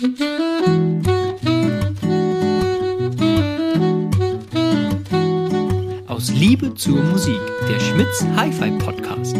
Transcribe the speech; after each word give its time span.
Aus 0.00 0.08
Liebe 6.30 6.74
zur 6.74 7.02
Musik, 7.02 7.38
der 7.68 7.78
Schmitz 7.78 8.24
Hi-Fi 8.34 8.70
Podcast. 8.78 9.34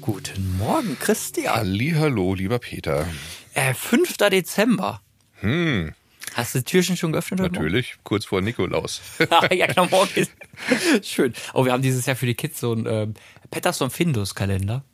Guten 0.00 0.56
Morgen, 0.56 0.96
Christian. 1.00 1.52
Hallo, 1.98 2.34
lieber 2.34 2.60
Peter. 2.60 3.08
Äh, 3.54 3.74
5. 3.74 4.16
Dezember. 4.18 5.02
Hm, 5.40 5.94
Hast 6.34 6.54
du 6.54 6.58
die 6.60 6.64
Türchen 6.64 6.96
schon 6.96 7.12
geöffnet? 7.12 7.40
natürlich, 7.40 7.96
kurz 8.04 8.24
vor 8.24 8.40
Nikolaus. 8.40 9.00
ja, 9.50 9.66
genau, 9.66 9.86
morgen 9.86 10.10
ist 10.14 10.32
schön. 11.02 11.34
Oh, 11.54 11.64
wir 11.64 11.72
haben 11.72 11.82
dieses 11.82 12.06
Jahr 12.06 12.16
für 12.16 12.26
die 12.26 12.34
Kids 12.34 12.60
so 12.60 12.72
einen 12.72 12.86
ähm, 12.86 13.14
Patterson 13.50 13.90
Findus 13.90 14.34
Kalender. 14.34 14.84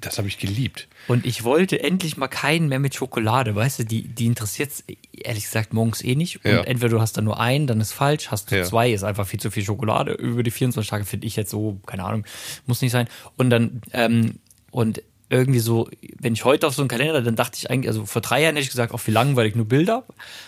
Das 0.00 0.18
habe 0.18 0.28
ich 0.28 0.38
geliebt. 0.38 0.86
Und 1.08 1.26
ich 1.26 1.42
wollte 1.42 1.82
endlich 1.82 2.16
mal 2.16 2.28
keinen 2.28 2.68
mehr 2.68 2.78
mit 2.78 2.94
Schokolade, 2.94 3.56
weißt 3.56 3.80
du, 3.80 3.84
die, 3.84 4.02
die 4.02 4.26
interessiert 4.26 4.70
ehrlich 5.12 5.42
gesagt 5.42 5.72
morgens 5.72 6.04
eh 6.04 6.14
nicht. 6.14 6.44
Und 6.44 6.50
Ja. 6.52 6.60
entweder 6.62 6.90
du 6.90 7.00
hast 7.00 7.16
da 7.16 7.20
nur 7.20 7.40
einen, 7.40 7.66
dann 7.66 7.80
ist 7.80 7.90
falsch, 7.92 8.30
hast 8.30 8.52
du 8.52 8.56
Ja. 8.58 8.62
zwei, 8.62 8.92
ist 8.92 9.02
einfach 9.02 9.26
viel 9.26 9.40
zu 9.40 9.50
viel 9.50 9.64
Schokolade. 9.64 10.12
Über 10.12 10.44
die 10.44 10.52
24 10.52 10.88
Tage 10.88 11.04
finde 11.04 11.26
ich 11.26 11.34
jetzt 11.34 11.50
so, 11.50 11.80
keine 11.84 12.04
Ahnung, 12.04 12.24
muss 12.66 12.80
nicht 12.80 12.92
sein. 12.92 13.08
Und 13.36 13.50
dann, 13.50 13.80
ähm, 13.92 14.38
und 14.70 15.02
irgendwie 15.28 15.58
so, 15.58 15.88
wenn 16.20 16.34
ich 16.34 16.44
heute 16.44 16.66
auf 16.68 16.74
so 16.74 16.82
einen 16.82 16.88
Kalender, 16.88 17.20
dann 17.20 17.34
dachte 17.34 17.58
ich 17.58 17.68
eigentlich, 17.68 17.88
also 17.88 18.06
vor 18.06 18.22
drei 18.22 18.42
Jahren 18.42 18.54
hätte 18.54 18.62
ich 18.64 18.70
gesagt, 18.70 18.92
auch 18.94 19.00
wie 19.06 19.10
langweilig, 19.10 19.56
nur 19.56 19.66
Bilder. 19.66 20.04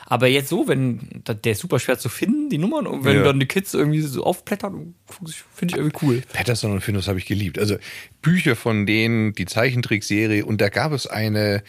Aber 0.07 0.29
jetzt 0.29 0.49
so, 0.49 0.69
wenn, 0.69 1.01
der 1.27 1.53
ist 1.53 1.59
super 1.61 1.81
schwer 1.81 1.99
zu 1.99 2.09
finden, 2.09 2.49
die 2.49 2.59
Nummern, 2.59 2.87
und 2.87 3.05
wenn 3.05 3.17
Ja. 3.17 3.23
dann 3.25 3.41
die 3.41 3.47
Kids 3.47 3.75
irgendwie 3.75 4.01
so 4.03 4.23
aufblättern, 4.23 4.95
finde 5.55 5.75
ich 5.75 5.77
irgendwie 5.81 5.97
cool. 6.03 6.23
Patterson 6.33 6.71
und 6.73 6.81
Findus 6.81 7.09
habe 7.09 7.19
ich 7.19 7.27
geliebt. 7.27 7.59
Also 7.59 7.77
Bücher 8.23 8.55
von 8.55 8.87
denen, 8.87 9.33
die 9.33 9.47
Zeichentrickserie 9.47 10.45
und 10.45 10.61
da 10.61 10.69
gab 10.69 10.93
es 10.93 11.07
eine 11.09 11.63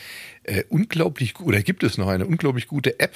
äh, 0.44 0.64
unglaublich 0.70 1.40
oder 1.40 1.62
gibt 1.64 1.84
es 1.84 1.98
noch 1.98 2.08
eine 2.10 2.28
unglaublich 2.28 2.68
gute 2.68 3.00
App. 3.00 3.16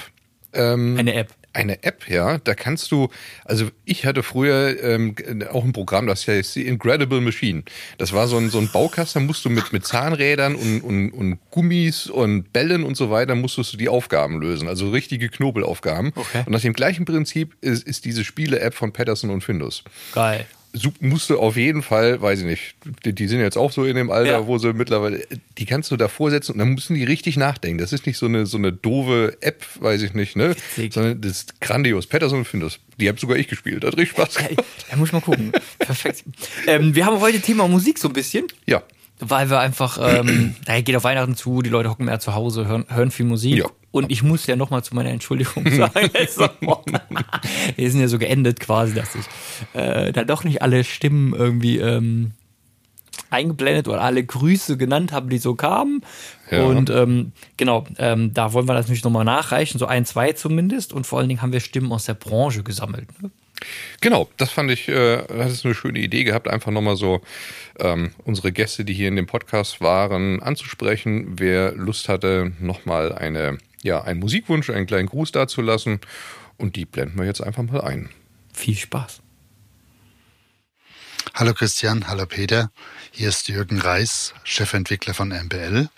Ähm, 0.54 0.98
Eine 0.98 1.14
App. 1.16 1.34
Eine 1.54 1.84
App, 1.84 2.10
ja. 2.10 2.40
Da 2.40 2.56
kannst 2.56 2.92
du, 2.92 3.10
also 3.46 3.70
ich 3.86 4.08
hatte 4.08 4.24
früher 4.24 4.84
ähm, 4.84 5.16
auch 5.52 5.64
ein 5.64 5.72
Programm, 5.72 6.08
das 6.08 6.28
heißt 6.28 6.56
die 6.56 6.66
Incredible 6.68 7.22
Machine. 7.22 7.64
Das 8.00 8.12
war 8.12 8.28
so 8.28 8.38
ein, 8.38 8.50
so 8.50 8.58
ein 8.58 8.72
Baukasten, 8.72 9.22
da 9.22 9.28
musst 9.28 9.46
du 9.46 9.52
mit, 9.52 9.72
mit 9.72 9.86
Zahnrädern 9.86 10.56
und, 10.56 10.82
und, 10.82 11.12
und 11.12 11.40
Gummis 11.52 12.08
und 12.08 12.52
Bällen 12.54 12.84
und 12.84 12.98
so 12.98 13.12
weiter, 13.12 13.36
musstest 13.36 13.74
du 13.74 13.78
die 13.78 13.88
Aufgaben 13.88 14.42
lösen. 14.42 14.68
Also 14.68 14.90
richtige 14.90 15.30
Knobelaufgaben. 15.30 16.12
Okay. 16.16 16.44
Und 16.46 16.54
nach 16.54 16.62
dem 16.62 16.74
gleichen 16.74 17.06
Prinzip 17.06 17.56
ist, 17.62 17.86
ist 17.88 18.06
diese 18.06 18.24
Spiele-App 18.24 18.74
von 18.74 18.92
Patterson 18.92 19.30
und 19.30 19.42
Findus. 19.42 19.84
Geil. 20.14 20.48
Sup- 20.76 21.00
musst 21.02 21.30
du 21.30 21.40
auf 21.40 21.56
jeden 21.56 21.84
Fall, 21.84 22.20
weiß 22.20 22.40
ich 22.40 22.46
nicht, 22.46 22.76
die, 23.06 23.14
die 23.14 23.28
sind 23.28 23.40
jetzt 23.42 23.58
auch 23.58 23.72
so 23.72 23.86
in 23.86 23.96
dem 23.96 24.10
Alter, 24.10 24.32
Ja. 24.32 24.48
wo 24.48 24.58
sie 24.58 24.74
mittlerweile, 24.74 25.24
die 25.60 25.66
kannst 25.68 25.92
du 25.92 25.98
davor 25.98 26.32
setzen 26.32 26.54
und 26.54 26.58
dann 26.58 26.70
müssen 26.70 26.96
die 26.96 27.04
richtig 27.04 27.38
nachdenken. 27.38 27.78
Das 27.78 27.94
ist 27.94 28.08
nicht 28.08 28.18
so 28.18 28.26
eine, 28.26 28.48
so 28.48 28.58
eine 28.58 28.74
doofe 28.74 29.38
App, 29.42 29.64
weiß 29.80 30.02
ich 30.02 30.14
nicht, 30.16 30.36
ne? 30.36 30.50
Witzig. 30.76 30.94
Sondern 30.94 31.22
das 31.22 31.32
ist 31.32 31.62
grandios. 31.62 32.08
Patterson 32.08 32.40
und 32.40 32.46
Findus. 32.46 32.80
Die 33.00 33.08
habe 33.08 33.20
sogar 33.20 33.38
ich 33.38 33.48
gespielt. 33.48 33.84
Hat 33.84 33.94
richtig 33.98 34.10
Spaß 34.18 34.34
Ja, 34.36 34.48
gemacht. 34.48 34.66
da 34.90 34.96
muss 34.98 35.10
ich 35.10 35.14
mal 35.14 35.22
gucken. 35.22 35.52
Perfekt. 35.78 36.24
Ähm, 36.66 36.96
wir 36.96 37.06
haben 37.06 37.20
heute 37.20 37.40
Thema 37.40 37.68
Musik 37.68 38.00
so 38.00 38.08
ein 38.08 38.14
bisschen, 38.14 38.48
Ja. 38.66 38.82
weil 39.20 39.52
wir 39.52 39.60
einfach, 39.60 40.00
ähm, 40.02 40.56
da 40.66 40.82
geht 40.82 40.96
auf 40.96 41.04
Weihnachten 41.04 41.36
zu, 41.36 41.62
die 41.62 41.70
Leute 41.70 41.90
hocken 41.92 42.06
mehr 42.08 42.20
zu 42.20 42.34
Hause, 42.34 42.66
hören, 42.68 42.86
hören 42.90 43.12
viel 43.12 43.28
Musik. 43.28 43.58
Ja. 43.58 43.66
Und 43.94 44.12
ich 44.12 44.24
muss 44.24 44.48
ja 44.48 44.56
nochmal 44.56 44.84
zu 44.84 44.96
meiner 44.96 45.12
Entschuldigung 45.12 45.72
sagen, 45.72 45.94
wir 47.76 47.92
sind 47.92 48.02
ja 48.02 48.08
so 48.08 48.18
geendet 48.18 48.60
quasi, 48.60 48.96
dass 48.96 49.14
ich 49.14 49.26
äh, 49.80 50.12
da 50.12 50.24
doch 50.24 50.44
nicht 50.44 50.64
alle 50.64 50.84
Stimmen 50.84 51.36
irgendwie 51.36 51.78
ähm, 51.78 52.32
eingeblendet 53.30 53.88
oder 53.88 54.02
alle 54.02 54.24
Grüße 54.24 54.78
genannt 54.78 55.12
habe, 55.12 55.30
die 55.30 55.38
so 55.38 55.54
kamen. 55.54 56.02
Ja. 56.50 56.64
Und 56.64 56.90
ähm, 56.90 57.34
genau, 57.56 57.86
ähm, 58.00 58.34
da 58.34 58.54
wollen 58.54 58.68
wir 58.68 58.74
das 58.74 58.88
natürlich 58.88 59.04
nochmal 59.04 59.26
nachreichen, 59.26 59.78
so 59.78 59.86
ein, 59.86 60.06
zwei 60.06 60.34
zumindest. 60.34 60.92
Und 60.92 61.06
vor 61.06 61.20
allen 61.20 61.30
Dingen 61.30 61.44
haben 61.44 61.54
wir 61.54 61.60
Stimmen 61.60 61.92
aus 61.92 62.06
der 62.06 62.16
Branche 62.16 62.64
gesammelt. 62.64 63.08
Ne? 63.22 63.30
Genau, 64.02 64.28
das 64.38 64.50
fand 64.50 64.72
ich, 64.72 64.88
äh, 64.88 65.24
das 65.28 65.52
ist 65.52 65.66
eine 65.66 65.76
schöne 65.76 66.00
Idee 66.00 66.24
gehabt, 66.24 66.48
einfach 66.48 66.72
nochmal 66.72 66.96
so 66.96 67.22
ähm, 67.80 68.12
unsere 68.26 68.52
Gäste, 68.52 68.86
die 68.86 68.94
hier 68.94 69.08
in 69.08 69.16
dem 69.16 69.28
Podcast 69.28 69.82
waren, 69.82 70.42
anzusprechen. 70.42 71.34
Wer 71.38 71.74
Lust 71.74 72.10
hatte, 72.10 72.54
nochmal 72.60 73.14
eine, 73.14 73.60
ja, 73.84 74.02
einen 74.02 74.20
Musikwunsch, 74.20 74.70
einen 74.70 74.88
kleinen 74.88 75.08
Gruß 75.08 75.32
dazulassen. 75.32 76.00
Und 76.58 76.76
die 76.76 76.86
blenden 76.86 77.18
wir 77.18 77.26
jetzt 77.26 77.42
einfach 77.42 77.64
mal 77.64 77.82
ein. 77.82 78.10
Viel 78.54 78.76
Spaß. 78.76 79.22
Hallo 81.34 81.54
Christian, 81.54 82.08
hallo 82.08 82.26
Peter. 82.26 82.72
Hier 83.12 83.30
ist 83.30 83.48
Jürgen 83.48 83.80
Reis, 83.80 84.34
Chefentwickler 84.44 85.14
von 85.14 85.30
MBL. 85.30 85.90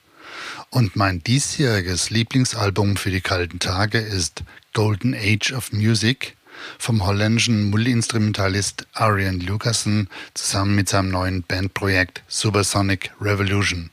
Und 0.69 0.95
mein 0.95 1.22
diesjähriges 1.24 2.09
Lieblingsalbum 2.09 2.97
für 2.97 3.12
die 3.12 3.22
kalten 3.22 3.59
Tage 3.59 4.00
ist 4.00 4.44
Golden 4.74 5.13
Age 5.13 5.53
of 5.53 5.72
Music 5.72 6.35
vom 6.79 7.06
holländischen 7.06 7.69
Multiinstrumentalist 7.69 8.88
Arian 8.94 9.40
Lucassen 9.40 10.09
zusammen 10.34 10.75
mit 10.75 10.90
seinem 10.90 11.09
neuen 11.09 11.44
Bandprojekt 11.44 12.24
Supersonic 12.28 13.12
Revolution. 13.19 13.90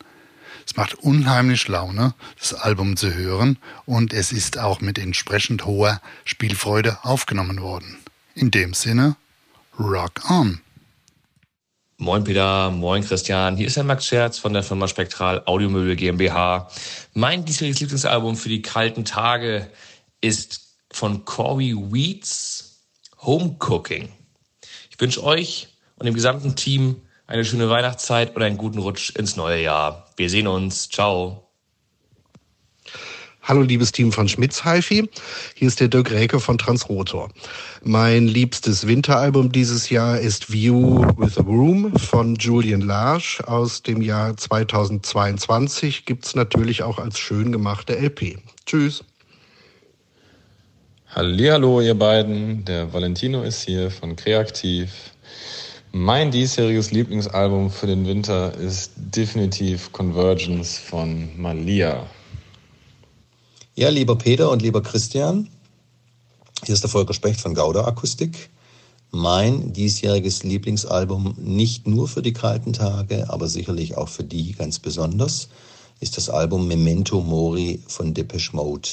Es 0.66 0.76
macht 0.76 0.94
unheimlich 0.94 1.68
Laune, 1.68 2.14
das 2.38 2.54
Album 2.54 2.96
zu 2.96 3.14
hören 3.14 3.58
und 3.86 4.12
es 4.12 4.32
ist 4.32 4.58
auch 4.58 4.80
mit 4.80 4.98
entsprechend 4.98 5.64
hoher 5.64 6.00
Spielfreude 6.24 6.98
aufgenommen 7.02 7.60
worden. 7.60 7.98
In 8.34 8.50
dem 8.50 8.74
Sinne, 8.74 9.16
rock 9.78 10.30
on! 10.30 10.60
Moin 11.98 12.24
Peter, 12.24 12.70
moin 12.70 13.04
Christian. 13.04 13.56
Hier 13.56 13.68
ist 13.68 13.76
der 13.76 13.84
Max 13.84 14.06
Scherz 14.06 14.36
von 14.36 14.52
der 14.52 14.64
Firma 14.64 14.88
Spektral 14.88 15.42
Audiomöbel 15.46 15.94
GmbH. 15.94 16.68
Mein 17.14 17.44
diesjähriges 17.44 17.78
Lieblingsalbum 17.80 18.36
für 18.36 18.48
die 18.48 18.60
kalten 18.60 19.04
Tage 19.04 19.70
ist 20.20 20.62
von 20.90 21.24
Corey 21.24 21.76
Weeds 21.76 22.80
Home 23.18 23.56
Cooking. 23.60 24.08
Ich 24.90 25.00
wünsche 25.00 25.22
euch 25.22 25.68
und 25.96 26.06
dem 26.06 26.14
gesamten 26.14 26.56
Team 26.56 27.02
eine 27.32 27.46
schöne 27.46 27.70
Weihnachtszeit 27.70 28.36
und 28.36 28.42
einen 28.42 28.58
guten 28.58 28.78
Rutsch 28.78 29.16
ins 29.16 29.36
neue 29.36 29.62
Jahr. 29.62 30.06
Wir 30.16 30.28
sehen 30.28 30.46
uns. 30.46 30.90
Ciao. 30.90 31.48
Hallo 33.40 33.62
liebes 33.62 33.90
Team 33.90 34.12
von 34.12 34.28
Schmitz 34.28 34.62
HiFi, 34.62 35.08
hier 35.56 35.66
ist 35.66 35.80
der 35.80 35.88
Dirk 35.88 36.12
Räke 36.12 36.38
von 36.38 36.58
Transrotor. 36.58 37.30
Mein 37.82 38.28
liebstes 38.28 38.86
Winteralbum 38.86 39.50
dieses 39.50 39.88
Jahr 39.88 40.20
ist 40.20 40.52
View 40.52 41.04
with 41.16 41.38
a 41.38 41.42
Room 41.42 41.96
von 41.98 42.36
Julian 42.36 42.82
Large 42.82 43.42
aus 43.46 43.82
dem 43.82 44.02
Jahr 44.02 44.36
2022. 44.36 46.04
Gibt's 46.04 46.36
natürlich 46.36 46.82
auch 46.82 46.98
als 46.98 47.18
schön 47.18 47.50
gemachte 47.50 47.98
LP. 47.98 48.38
Tschüss. 48.66 49.02
Hallihallo, 51.08 51.80
ihr 51.80 51.94
beiden. 51.94 52.64
Der 52.66 52.92
Valentino 52.92 53.42
ist 53.42 53.62
hier 53.62 53.90
von 53.90 54.16
Kreativ. 54.16 55.11
Mein 55.94 56.30
diesjähriges 56.30 56.90
Lieblingsalbum 56.90 57.70
für 57.70 57.86
den 57.86 58.06
Winter 58.06 58.54
ist 58.54 58.92
definitiv 58.96 59.92
Convergence 59.92 60.78
von 60.78 61.38
Malia. 61.38 62.06
Ja, 63.74 63.90
lieber 63.90 64.16
Peter 64.16 64.50
und 64.50 64.62
lieber 64.62 64.82
Christian, 64.82 65.50
hier 66.64 66.72
ist 66.72 66.82
der 66.82 66.88
Volker 66.88 67.12
Specht 67.12 67.42
von 67.42 67.52
Gauda 67.52 67.84
Akustik. 67.84 68.48
Mein 69.10 69.74
diesjähriges 69.74 70.44
Lieblingsalbum, 70.44 71.34
nicht 71.36 71.86
nur 71.86 72.08
für 72.08 72.22
die 72.22 72.32
kalten 72.32 72.72
Tage, 72.72 73.28
aber 73.28 73.46
sicherlich 73.46 73.98
auch 73.98 74.08
für 74.08 74.24
die 74.24 74.52
ganz 74.52 74.78
besonders, 74.78 75.50
ist 76.00 76.16
das 76.16 76.30
Album 76.30 76.68
Memento 76.68 77.20
Mori 77.20 77.82
von 77.86 78.14
Depeche 78.14 78.56
Mode. 78.56 78.88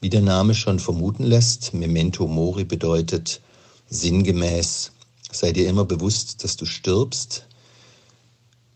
Wie 0.00 0.10
der 0.10 0.22
Name 0.22 0.56
schon 0.56 0.80
vermuten 0.80 1.22
lässt, 1.22 1.72
Memento 1.72 2.26
Mori 2.26 2.64
bedeutet 2.64 3.40
sinngemäß, 3.88 4.90
sei 5.38 5.52
dir 5.52 5.68
immer 5.68 5.84
bewusst, 5.84 6.44
dass 6.44 6.56
du 6.56 6.66
stirbst, 6.66 7.46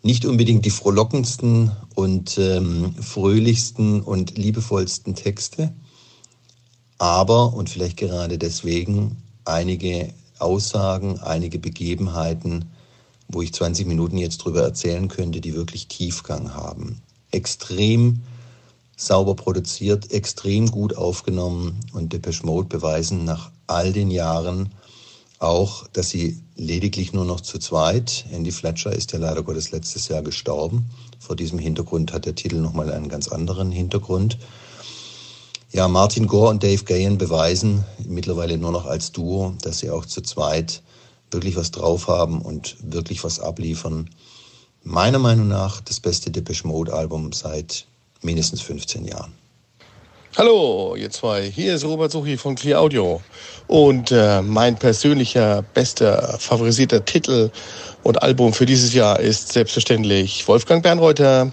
nicht 0.03 0.25
unbedingt 0.25 0.65
die 0.65 0.71
frohlockendsten 0.71 1.73
und 1.95 2.39
ähm, 2.39 2.95
fröhlichsten 2.95 4.01
und 4.01 4.39
liebevollsten 4.39 5.15
Texte, 5.15 5.73
aber 6.99 7.53
und 7.55 7.69
vielleicht 7.69 7.97
gerade 7.97 8.39
deswegen 8.39 9.17
einige 9.45 10.13
Aussagen, 10.39 11.19
einige 11.21 11.59
Begebenheiten, 11.59 12.67
wo 13.29 13.43
ich 13.43 13.53
20 13.53 13.87
Minuten 13.87 14.17
jetzt 14.17 14.39
drüber 14.39 14.63
erzählen 14.63 15.09
könnte, 15.09 15.41
die 15.41 15.55
wirklich 15.55 15.87
Tiefgang 15.89 16.55
haben. 16.55 17.01
Extrem 17.31 18.23
sauber 18.97 19.35
produziert, 19.35 20.11
extrem 20.13 20.71
gut 20.71 20.97
aufgenommen 20.97 21.79
und 21.93 22.13
Depeche 22.13 22.45
Mode 22.45 22.69
beweisen 22.69 23.25
nach 23.25 23.51
all 23.67 23.93
den 23.93 24.11
Jahren 24.11 24.71
auch, 25.39 25.87
dass 25.89 26.11
sie 26.11 26.39
lediglich 26.61 27.15
nur 27.15 27.25
noch 27.25 27.41
zu 27.41 27.59
zweit, 27.59 28.27
Andy 28.31 28.53
Fletcher 28.53 28.93
ist 28.93 29.13
ja 29.13 29.19
leider 29.19 29.43
Gottes 29.43 29.71
letztes 29.71 30.09
Jahr 30.09 30.23
gestorben. 30.23 30.91
Vor 31.19 31.35
diesem 31.35 31.59
Hintergrund 31.59 32.13
hat 32.13 32.27
der 32.27 32.35
Titel 32.35 32.57
nochmal 32.57 32.93
einen 32.93 33.09
ganz 33.09 33.29
anderen 33.29 33.73
Hintergrund. 33.73 34.37
Ja, 35.73 35.89
Martin 35.89 36.27
Gore 36.27 36.51
und 36.51 36.63
Dave 36.63 36.85
Gahan 36.85 37.17
beweisen 37.17 37.85
mittlerweile 38.07 38.59
nur 38.59 38.73
noch 38.73 38.85
als 38.85 39.11
Duo, 39.11 39.55
dass 39.63 39.79
sie 39.79 39.89
auch 39.89 40.05
zu 40.05 40.21
zweit 40.21 40.83
wirklich 41.31 41.57
was 41.57 41.71
drauf 41.71 42.09
haben 42.09 42.43
und 42.43 42.77
wirklich 42.83 43.25
was 43.25 43.41
abliefern. 43.41 44.11
Meiner 44.83 45.19
Meinung 45.19 45.49
nach 45.49 45.81
das 45.81 45.99
beste 46.01 46.31
Depeche 46.31 46.67
Mode 46.67 46.93
Album 46.93 47.33
seit 47.33 47.87
mindestens 48.21 48.61
15 48.61 49.07
Jahren. 49.07 49.33
Hallo, 50.37 50.95
ihr 50.97 51.11
zwei. 51.11 51.43
Hier 51.51 51.75
ist 51.75 51.85
Robert 51.85 52.13
Suchi 52.13 52.37
von 52.37 52.55
Clear 52.55 52.81
Audio. 52.81 53.21
Und 53.67 54.13
äh, 54.13 54.41
mein 54.43 54.77
persönlicher, 54.77 55.63
bester, 55.75 56.39
favorisierter 56.39 57.05
Titel 57.05 57.51
und 58.05 58.23
Album 58.23 58.53
für 58.53 58.65
dieses 58.65 58.95
Jahr 58.95 59.19
ist 59.19 59.53
selbstverständlich 59.53 60.47
Wolfgang 60.47 60.85
Bernreuther, 60.85 61.51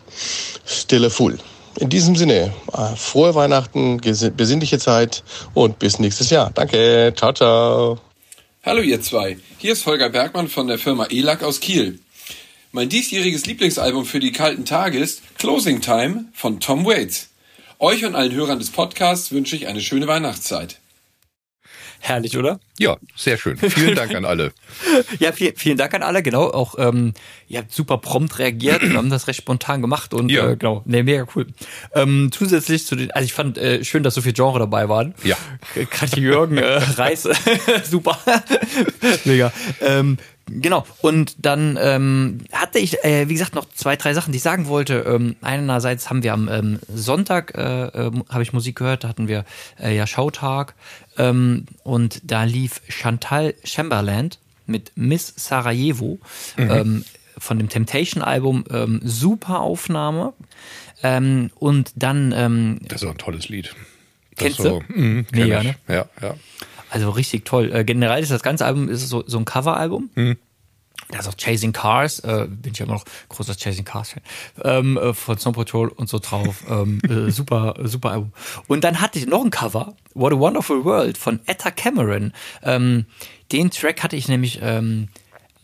Stille 0.63 1.09
Full. 1.09 1.39
In 1.79 1.89
diesem 1.89 2.15
Sinne, 2.15 2.53
äh, 2.71 2.95
frohe 2.95 3.33
Weihnachten, 3.33 4.00
besinnliche 4.38 4.77
Zeit 4.77 5.23
und 5.56 5.80
bis 5.80 5.97
nächstes 5.97 6.30
Jahr. 6.30 6.51
Danke, 6.53 7.13
ciao, 7.15 7.33
ciao. 7.33 8.00
Hallo 8.63 8.81
ihr 8.81 9.01
zwei, 9.01 9.39
hier 9.57 9.73
ist 9.73 9.88
Holger 9.88 10.12
Bergmann 10.12 10.50
von 10.50 10.68
der 10.68 10.77
Firma 10.77 11.07
ELAC 11.07 11.41
aus 11.41 11.62
Kiel. 11.62 12.00
Mein 12.71 12.89
diesjähriges 12.89 13.47
Lieblingsalbum 13.47 14.06
für 14.06 14.19
die 14.19 14.31
kalten 14.31 14.65
Tage 14.65 15.00
ist 15.00 15.23
Closing 15.39 15.81
Time 15.81 16.25
von 16.33 16.59
Tom 16.59 16.85
Waits. 16.85 17.30
Euch 17.79 18.06
und 18.06 18.15
allen 18.15 18.33
Hörern 18.33 18.57
des 18.57 18.71
Podcasts 18.71 19.31
wünsche 19.31 19.56
ich 19.56 19.68
eine 19.68 19.81
schöne 19.81 20.07
Weihnachtszeit. 20.07 20.79
Herrlich, 22.00 22.38
oder? 22.38 22.59
Ja, 22.79 22.97
sehr 23.15 23.38
schön. 23.38 23.57
Vielen 23.57 23.95
Dank 23.95 24.15
an 24.15 24.25
alle. 24.25 24.51
ja, 25.19 25.31
viel, 25.31 25.53
vielen 25.56 25.77
Dank 25.77 25.94
an 25.94 26.01
alle, 26.01 26.24
genau. 26.24 26.50
Auch 26.50 26.75
ähm, 26.77 27.13
ihr 27.47 27.59
habt 27.59 27.71
super 27.71 27.97
prompt 27.97 28.39
reagiert 28.39 28.81
und 28.81 28.95
haben 28.97 29.09
das 29.09 29.27
recht 29.27 29.38
spontan 29.39 29.81
gemacht 29.81 30.13
und 30.13 30.29
ja. 30.29 30.50
äh, 30.50 30.56
genau, 30.56 30.81
ne, 30.85 31.03
mega 31.03 31.25
cool. 31.35 31.47
Ähm, 31.94 32.29
zusätzlich 32.31 32.85
zu 32.85 32.95
den, 32.95 33.12
also 33.12 33.25
ich 33.25 33.33
fand 33.33 33.57
äh, 33.57 33.83
schön, 33.83 34.03
dass 34.03 34.15
so 34.15 34.21
viel 34.21 34.33
Genre 34.33 34.59
dabei 34.59 34.89
waren. 34.89 35.13
Ja. 35.23 35.38
Gerade 35.75 36.19
Jürgen, 36.19 36.57
äh, 36.57 36.77
Reis, 36.77 37.27
super. 37.83 38.19
mega. 39.25 39.51
Ähm, 39.81 40.18
Genau. 40.49 40.85
Und 41.01 41.35
dann 41.45 41.77
ähm, 41.81 42.39
hatte 42.51 42.79
ich, 42.79 43.03
äh, 43.03 43.27
wie 43.29 43.33
gesagt, 43.33 43.55
noch 43.55 43.65
zwei, 43.73 43.95
drei 43.95 44.13
Sachen, 44.13 44.31
die 44.31 44.38
ich 44.38 44.44
sagen 44.44 44.67
wollte. 44.67 45.05
Ähm, 45.07 45.35
einerseits 45.41 46.09
haben 46.09 46.23
wir 46.23 46.33
am 46.33 46.49
ähm, 46.49 46.79
Sonntag, 46.88 47.53
äh, 47.57 47.88
äh, 47.88 48.11
habe 48.29 48.44
ich 48.44 48.53
Musik 48.53 48.77
gehört, 48.77 49.03
da 49.03 49.09
hatten 49.09 49.27
wir 49.27 49.45
äh, 49.79 49.95
ja 49.95 50.07
Schautag. 50.07 50.75
Ähm, 51.17 51.65
und 51.83 52.21
da 52.23 52.44
lief 52.44 52.81
Chantal 52.88 53.53
Chamberlain 53.63 54.29
mit 54.65 54.91
Miss 54.95 55.33
Sarajevo 55.35 56.19
mhm. 56.57 56.71
ähm, 56.71 57.05
von 57.38 57.57
dem 57.57 57.69
Temptation-Album. 57.69 58.65
Ähm, 58.71 59.01
super 59.03 59.61
Aufnahme. 59.61 60.33
Ähm, 61.03 61.51
und 61.55 61.91
dann. 61.95 62.33
Ähm, 62.35 62.79
das 62.88 63.01
ist 63.01 63.07
auch 63.07 63.11
ein 63.11 63.17
tolles 63.17 63.49
Lied. 63.49 63.75
Das 64.31 64.39
kennst 64.39 64.57
so, 64.57 64.81
du? 64.88 65.01
Mh, 65.01 65.25
Mega, 65.31 65.63
ne? 65.63 65.75
Ja, 65.88 66.05
ja. 66.21 66.35
Also 66.89 67.10
richtig 67.10 67.45
toll. 67.45 67.72
Äh, 67.74 67.84
generell 67.84 68.22
ist 68.22 68.31
das 68.31 68.44
ganze 68.44 68.66
Album 68.66 68.89
ist 68.89 69.07
so, 69.07 69.24
so 69.28 69.38
ein 69.38 69.45
Coveralbum. 69.45 70.10
Mhm. 70.16 70.38
Da 71.10 71.19
ist 71.19 71.28
auch 71.28 71.36
Chasing 71.36 71.72
Cars, 71.72 72.19
äh, 72.19 72.48
bin 72.50 72.74
ich 72.74 72.80
ja 72.80 72.86
immer 72.86 72.95
noch 72.95 73.06
großer 73.30 73.56
Chasing 73.56 73.86
Cars 73.86 74.10
Fan, 74.10 74.24
ähm, 74.63 74.98
äh, 74.98 75.13
von 75.13 75.38
Snow 75.38 75.56
Patrol 75.56 75.88
und 75.88 76.10
so 76.10 76.19
drauf. 76.19 76.66
ähm, 76.69 77.00
äh, 77.10 77.31
super, 77.31 77.75
super 77.84 78.12
Album. 78.12 78.34
Und 78.68 78.84
dann 78.84 79.00
hatte 79.00 79.18
ich 79.18 79.25
noch 79.25 79.44
ein 79.44 79.51
Cover, 79.51 79.95
What 80.16 80.34
a 80.34 80.39
Wonderful 80.39 80.84
World 80.84 81.18
von 81.18 81.39
Etta 81.45 81.72
Cameron. 81.72 82.34
Ähm, 82.62 83.06
den 83.54 83.72
Track 83.72 84.04
hatte 84.04 84.18
ich 84.18 84.28
nämlich 84.28 84.60
ähm, 84.62 85.07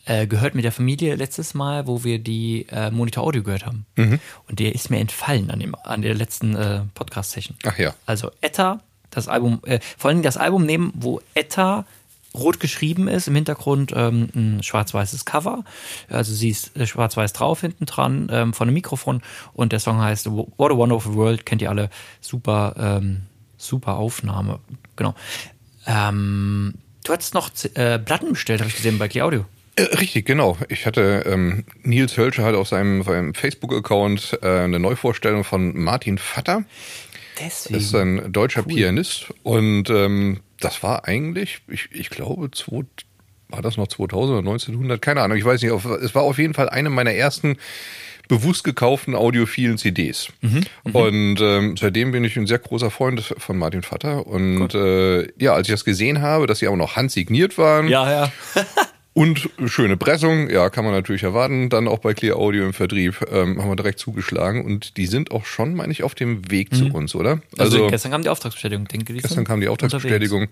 äh, 0.06 0.28
gehört 0.28 0.56
mit 0.56 0.64
der 0.64 0.72
Familie 0.72 1.16
letztes 1.16 1.54
Mal, 1.54 1.88
wo 1.88 2.04
wir 2.04 2.20
die 2.20 2.66
äh, 2.70 2.92
Monitor 2.92 3.24
Audio 3.24 3.44
gehört 3.44 3.66
haben. 3.66 3.86
Mhm. 3.96 4.20
Und 4.48 4.60
der 4.60 4.74
ist 4.76 4.90
mir 4.90 5.00
entfallen 5.00 5.52
an, 5.52 5.60
dem, 5.60 5.76
an 5.76 6.02
der 6.02 6.14
letzten 6.14 6.56
äh, 6.56 6.82
Podcast-Session. 6.94 7.58
Ach 7.66 7.78
ja. 7.78 7.94
Also 8.06 8.32
Etta 8.40 8.82
das 9.16 9.28
Album, 9.28 9.60
äh, 9.66 9.80
vor 9.98 10.10
allem 10.10 10.22
das 10.22 10.38
Album 10.38 10.66
nehmen, 10.66 10.92
wo 10.96 11.22
Etta 11.34 11.86
rot 12.36 12.60
geschrieben 12.60 13.08
ist, 13.08 13.28
im 13.28 13.36
Hintergrund 13.36 13.94
ähm, 13.96 14.30
ein 14.36 14.64
schwarz-weißes 14.64 15.26
Cover. 15.26 15.64
Also 16.10 16.34
sie 16.34 16.50
ist 16.50 16.76
äh, 16.76 16.88
schwarz-weiß 16.88 17.34
drauf 17.34 17.62
hinten 17.62 17.86
dran 17.86 18.30
ähm, 18.32 18.54
von 18.54 18.68
einem 18.68 18.74
Mikrofon 18.74 19.22
und 19.54 19.72
der 19.72 19.80
Song 19.80 20.02
heißt 20.02 20.30
What 20.32 20.72
a 20.72 20.76
Wonderful 20.76 21.16
World, 21.16 21.46
kennt 21.46 21.62
ihr 21.62 21.70
alle. 21.70 21.90
Super, 22.22 22.76
ähm, 22.78 23.22
super 23.58 23.98
Aufnahme. 23.98 24.60
Genau. 24.96 25.14
Ähm, 25.86 26.74
du 27.04 27.14
hattest 27.14 27.34
noch 27.34 27.52
äh, 27.76 28.00
Platten 28.00 28.32
bestellt, 28.32 28.62
habe 28.62 28.70
ich 28.70 28.78
gesehen 28.78 28.98
bei 28.98 29.08
Key 29.08 29.22
Audio. 29.22 29.46
Äh, 29.76 29.84
richtig, 29.84 30.26
genau. 30.26 30.58
Ich 30.70 30.86
hatte 30.86 31.24
ähm, 31.26 31.66
Nils 31.84 32.18
Hölscher 32.18 32.44
halt 32.44 32.56
auf 32.56 32.68
seinem, 32.68 33.04
seinem 33.04 33.34
Facebook-Account 33.34 34.40
äh, 34.42 34.48
eine 34.48 34.80
Neuvorstellung 34.80 35.44
von 35.44 35.76
Martin 35.78 36.18
Vatter. 36.18 36.64
Deswegen. 37.40 37.80
Ist 37.80 37.96
ein 37.96 38.32
deutscher 38.32 38.62
cool. 38.68 38.76
Pianist 38.76 39.34
und 39.44 39.90
ähm, 39.90 40.42
das 40.60 40.84
war 40.84 41.06
eigentlich, 41.06 41.60
ich, 41.68 41.90
ich 41.92 42.10
glaube, 42.10 42.50
zwei, 42.52 42.84
war 43.50 43.62
das 43.62 43.78
noch 43.78 43.88
2000 43.88 44.40
oder 44.40 44.40
1900? 44.40 45.02
Keine 45.02 45.22
Ahnung, 45.22 45.38
ich 45.38 45.46
weiß 45.46 45.62
nicht. 45.62 45.72
Auf, 45.72 45.86
es 45.86 46.16
war 46.16 46.24
auf 46.24 46.38
jeden 46.38 46.54
Fall 46.54 46.70
eine 46.70 46.90
meiner 46.90 47.12
ersten 47.12 47.58
bewusst 48.28 48.64
gekauften 48.64 49.16
audiophilen 49.16 49.78
CDs. 49.78 50.30
Mhm, 50.42 50.64
mhm, 50.86 50.96
und 50.96 51.42
ähm, 51.42 51.78
seitdem 51.78 52.12
bin 52.12 52.24
ich 52.24 52.38
ein 52.38 52.48
sehr 52.48 52.60
großer 52.60 52.90
Freund 52.90 53.22
von 53.38 53.58
Martin 53.58 53.84
Vatter. 53.84 54.26
Und 54.26 54.74
äh, 54.74 55.28
ja, 55.38 55.54
als 55.54 55.68
ich 55.68 55.74
das 55.74 55.86
gesehen 55.86 56.22
habe, 56.22 56.48
dass 56.48 56.60
sie 56.60 56.68
auch 56.68 56.76
noch 56.76 56.96
handsigniert 56.96 57.58
waren. 57.58 57.88
Ja, 57.90 58.10
ja. 58.10 58.32
Und 59.16 59.48
schöne 59.68 59.96
Pressung, 59.96 60.50
ja, 60.50 60.72
kann 60.72 60.84
man 60.84 60.94
natürlich 60.94 61.22
erwarten. 61.22 61.70
Dann 61.70 61.88
auch 61.88 62.00
bei 62.00 62.16
Clear 62.16 62.36
Audio 62.36 62.66
im 62.66 62.74
Vertrieb 62.74 63.24
ähm, 63.32 63.62
haben 63.62 63.70
wir 63.70 63.76
direkt 63.76 64.00
zugeschlagen 64.00 64.66
und 64.66 64.98
die 64.98 65.06
sind 65.06 65.30
auch 65.30 65.46
schon, 65.46 65.76
meine 65.76 65.92
ich, 65.92 66.02
auf 66.02 66.16
dem 66.16 66.50
Weg 66.50 66.72
mhm. 66.72 66.76
zu 66.76 66.86
uns, 66.88 67.14
oder? 67.14 67.40
Also, 67.60 67.78
also, 67.78 67.88
gestern 67.90 68.12
kam 68.12 68.24
die 68.24 68.30
Auftragsbestätigung, 68.30 68.88
denke 68.88 69.14
ich. 69.14 69.22
Gestern 69.22 69.46
kam 69.46 69.62
die 69.62 69.68
Auftragsbestätigung. 69.68 70.48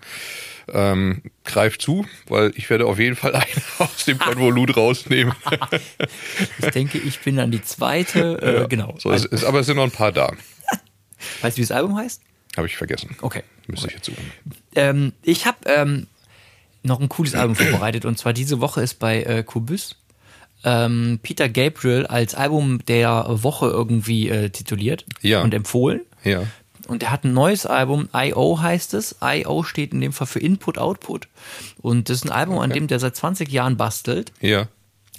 Ähm, 0.71 1.23
greift 1.43 1.81
zu, 1.81 2.05
weil 2.27 2.51
ich 2.55 2.69
werde 2.69 2.85
auf 2.85 2.99
jeden 2.99 3.15
Fall 3.15 3.33
einen 3.35 3.63
aus 3.79 4.05
dem 4.05 4.19
Konvolut 4.19 4.77
rausnehmen. 4.77 5.33
ich 6.59 6.69
denke, 6.69 6.99
ich 6.99 7.19
bin 7.21 7.37
dann 7.37 7.49
die 7.49 7.63
zweite, 7.63 8.39
äh, 8.43 8.55
ja, 8.61 8.67
genau. 8.67 8.95
So, 8.99 9.11
es 9.11 9.25
ist, 9.25 9.43
aber 9.43 9.61
es 9.61 9.65
sind 9.65 9.77
noch 9.77 9.85
ein 9.85 9.91
paar 9.91 10.11
da. 10.11 10.31
Weißt 11.41 11.57
du, 11.57 11.61
wie 11.61 11.65
das 11.65 11.71
Album 11.71 11.97
heißt? 11.97 12.21
Habe 12.57 12.67
ich 12.67 12.77
vergessen. 12.77 13.15
Okay. 13.21 13.41
Müsste 13.67 13.87
okay. 13.87 13.95
ich 13.97 14.07
jetzt 14.07 14.15
suchen. 14.15 14.31
Ähm, 14.75 15.13
ich 15.23 15.47
habe 15.47 15.57
ähm, 15.65 16.07
noch 16.83 16.99
ein 16.99 17.09
cooles 17.09 17.35
Album 17.35 17.55
vorbereitet. 17.55 18.05
Und 18.05 18.17
zwar 18.17 18.33
diese 18.33 18.59
Woche 18.61 18.81
ist 18.81 18.99
bei 18.99 19.23
äh, 19.23 19.43
Kubus 19.43 19.95
ähm, 20.63 21.19
Peter 21.21 21.49
Gabriel 21.49 22.05
als 22.05 22.35
Album 22.35 22.83
der 22.85 23.25
Woche 23.29 23.67
irgendwie 23.67 24.29
äh, 24.29 24.49
tituliert 24.49 25.05
ja. 25.21 25.41
und 25.41 25.53
empfohlen. 25.53 26.01
Ja. 26.23 26.43
Und 26.87 27.03
er 27.03 27.11
hat 27.11 27.23
ein 27.23 27.33
neues 27.33 27.65
Album, 27.65 28.09
I.O. 28.15 28.59
heißt 28.59 28.93
es. 28.95 29.15
I.O. 29.23 29.63
steht 29.63 29.93
in 29.93 30.01
dem 30.01 30.13
Fall 30.13 30.27
für 30.27 30.39
Input 30.39 30.77
Output. 30.77 31.27
Und 31.81 32.09
das 32.09 32.17
ist 32.17 32.25
ein 32.25 32.31
Album, 32.31 32.55
okay. 32.55 32.63
an 32.65 32.69
dem 32.71 32.87
der 32.87 32.99
seit 32.99 33.15
20 33.15 33.49
Jahren 33.49 33.77
bastelt. 33.77 34.33
Ja. 34.41 34.67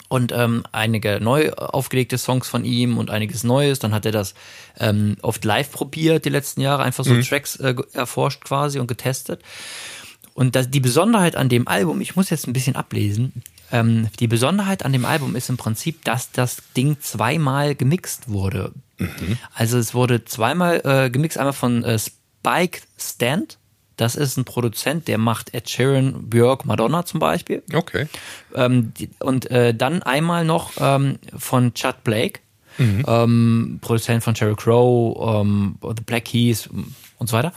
Und 0.09 0.33
ähm, 0.33 0.65
einige 0.73 1.21
neu 1.23 1.53
aufgelegte 1.53 2.19
Songs 2.19 2.47
von 2.47 2.67
ihm 2.67 2.99
und 2.99 3.11
einiges 3.11 3.45
Neues. 3.45 3.79
Dann 3.79 3.95
hat 3.95 4.05
er 4.05 4.13
das 4.13 4.35
ähm, 4.79 5.17
oft 5.23 5.45
live 5.45 5.73
probiert 5.73 6.27
die 6.27 6.31
letzten 6.31 6.61
Jahre, 6.61 6.83
einfach 6.83 7.05
so 7.05 7.15
mhm. 7.15 7.23
Tracks 7.23 7.57
äh, 7.57 7.75
erforscht 7.95 8.45
quasi 8.45 8.79
und 8.79 8.89
getestet. 8.89 9.41
Und 10.35 10.57
das, 10.57 10.71
die 10.71 10.81
Besonderheit 10.81 11.37
an 11.37 11.49
dem 11.49 11.69
Album, 11.69 12.01
ich 12.01 12.17
muss 12.17 12.31
jetzt 12.31 12.47
ein 12.47 12.53
bisschen 12.53 12.77
ablesen, 12.77 13.43
ähm, 13.73 14.09
die 14.21 14.29
Besonderheit 14.29 14.85
an 14.85 14.93
dem 14.93 15.05
Album 15.05 15.35
ist 15.35 15.49
im 15.49 15.57
Prinzip, 15.57 16.05
dass 16.05 16.31
das 16.31 16.59
Ding 16.77 16.99
zweimal 17.01 17.75
gemixt 17.75 18.29
wurde. 18.29 18.73
Mhm. 18.99 19.39
Also 19.55 19.79
es 19.79 19.95
wurde 19.95 20.25
zweimal 20.25 20.83
äh, 20.85 21.11
gemixt, 21.11 21.39
einmal 21.39 21.55
von 21.55 21.83
äh, 21.83 21.99
Spike 21.99 22.81
Stand. 22.99 23.59
Das 23.97 24.15
ist 24.15 24.37
ein 24.37 24.45
Produzent, 24.45 25.09
der 25.09 25.19
macht 25.19 25.55
Ed 25.55 25.69
Sheeran, 25.69 26.29
Björk, 26.29 26.65
Madonna 26.65 27.05
zum 27.05 27.21
Beispiel. 27.21 27.63
Okay. 27.73 28.09
Ähm, 28.55 28.93
die, 28.95 29.11
und 29.21 29.51
äh, 29.51 29.75
dann 29.75 30.03
einmal 30.03 30.45
noch 30.45 30.73
ähm, 30.79 31.19
von 31.37 31.73
Chad 31.75 32.05
Blake, 32.05 32.41
mhm. 32.79 33.05
ähm, 33.07 33.79
Produzent 33.81 34.23
von 34.25 34.35
Sheryl 34.35 34.57
Crow, 34.57 35.41
ähm, 35.41 35.77
The 35.83 36.03
Black 36.05 36.27
Keys 36.27 36.69
und 37.19 37.29
so 37.29 37.37
weiter. 37.37 37.53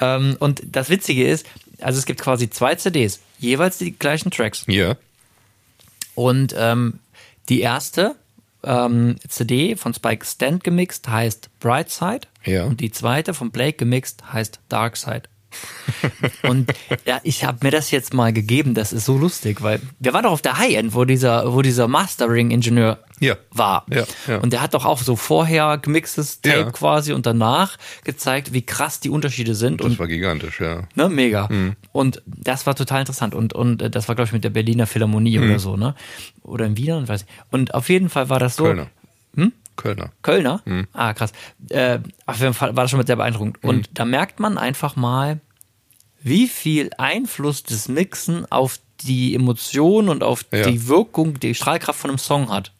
Ähm, 0.00 0.36
und 0.40 0.62
das 0.64 0.90
Witzige 0.90 1.26
ist, 1.28 1.46
also 1.82 1.98
es 1.98 2.06
gibt 2.06 2.20
quasi 2.20 2.50
zwei 2.50 2.74
CDs, 2.74 3.20
jeweils 3.38 3.78
die 3.78 3.92
gleichen 3.92 4.30
Tracks. 4.30 4.64
Ja. 4.66 4.96
Und 6.14 6.54
ähm, 6.56 7.00
die 7.48 7.60
erste 7.60 8.14
ähm, 8.62 9.16
CD 9.28 9.76
von 9.76 9.94
Spike 9.94 10.24
Stand 10.24 10.64
gemixt 10.64 11.08
heißt 11.08 11.48
Brightside. 11.60 12.28
Ja. 12.44 12.64
Und 12.64 12.80
die 12.80 12.90
zweite 12.90 13.34
von 13.34 13.50
Blake 13.50 13.78
gemixt 13.78 14.32
heißt 14.32 14.60
Darkside. 14.68 15.22
Und 16.42 16.72
ja, 17.06 17.20
ich 17.22 17.44
habe 17.44 17.58
mir 17.62 17.70
das 17.70 17.90
jetzt 17.90 18.14
mal 18.14 18.32
gegeben, 18.32 18.74
das 18.74 18.92
ist 18.92 19.04
so 19.04 19.16
lustig, 19.16 19.62
weil 19.62 19.80
wir 19.98 20.12
waren 20.12 20.24
doch 20.24 20.32
auf 20.32 20.42
der 20.42 20.58
High-End, 20.58 20.94
wo 20.94 21.04
dieser, 21.04 21.52
wo 21.52 21.62
dieser 21.62 21.88
Mastering-Ingenieur 21.88 22.98
ja. 23.20 23.36
war. 23.50 23.84
Ja, 23.90 24.04
ja. 24.26 24.38
Und 24.38 24.52
der 24.52 24.62
hat 24.62 24.74
doch 24.74 24.84
auch 24.84 24.98
so 24.98 25.16
vorher 25.16 25.78
gemixtes 25.78 26.40
Tape 26.40 26.58
ja. 26.58 26.70
quasi 26.70 27.12
und 27.12 27.26
danach 27.26 27.76
gezeigt, 28.04 28.52
wie 28.52 28.62
krass 28.62 29.00
die 29.00 29.10
Unterschiede 29.10 29.54
sind. 29.54 29.80
Das 29.80 29.86
und, 29.86 29.98
war 29.98 30.06
gigantisch, 30.06 30.60
ja. 30.60 30.88
Ne, 30.94 31.08
mega. 31.08 31.48
Mhm. 31.50 31.76
Und 31.92 32.22
das 32.26 32.66
war 32.66 32.74
total 32.74 33.00
interessant. 33.00 33.34
Und, 33.34 33.52
und 33.52 33.94
das 33.94 34.08
war, 34.08 34.14
glaube 34.14 34.26
ich, 34.26 34.32
mit 34.32 34.44
der 34.44 34.50
Berliner 34.50 34.86
Philharmonie 34.86 35.38
mhm. 35.38 35.44
oder 35.44 35.58
so, 35.58 35.76
ne? 35.76 35.94
Oder 36.42 36.66
in 36.66 36.76
Wiener, 36.76 37.06
weiß 37.06 37.22
ich. 37.22 37.28
Und 37.50 37.74
auf 37.74 37.88
jeden 37.88 38.08
Fall 38.08 38.28
war 38.28 38.38
das 38.38 38.56
so. 38.56 38.64
Kölner. 38.64 38.86
Hm? 39.36 39.52
Kölner. 39.80 40.12
Kölner? 40.22 40.60
Mhm. 40.64 40.86
Ah, 40.92 41.12
krass. 41.14 41.32
Äh, 41.68 41.98
auf 42.26 42.38
jeden 42.40 42.54
Fall 42.54 42.76
war 42.76 42.84
das 42.84 42.90
schon 42.90 42.98
mit 42.98 43.06
sehr 43.06 43.16
beeindruckend. 43.16 43.62
Und 43.64 43.90
mhm. 43.90 43.94
da 43.94 44.04
merkt 44.04 44.38
man 44.40 44.58
einfach 44.58 44.94
mal, 44.96 45.40
wie 46.22 46.48
viel 46.48 46.90
Einfluss 46.98 47.62
das 47.62 47.88
Mixen 47.88 48.50
auf 48.52 48.78
die 49.02 49.34
Emotion 49.34 50.08
und 50.08 50.22
auf 50.22 50.44
Ja. 50.52 50.62
die 50.68 50.86
Wirkung, 50.86 51.40
die 51.40 51.54
Strahlkraft 51.54 51.98
von 51.98 52.10
einem 52.10 52.18
Song 52.18 52.50
hat. 52.50 52.72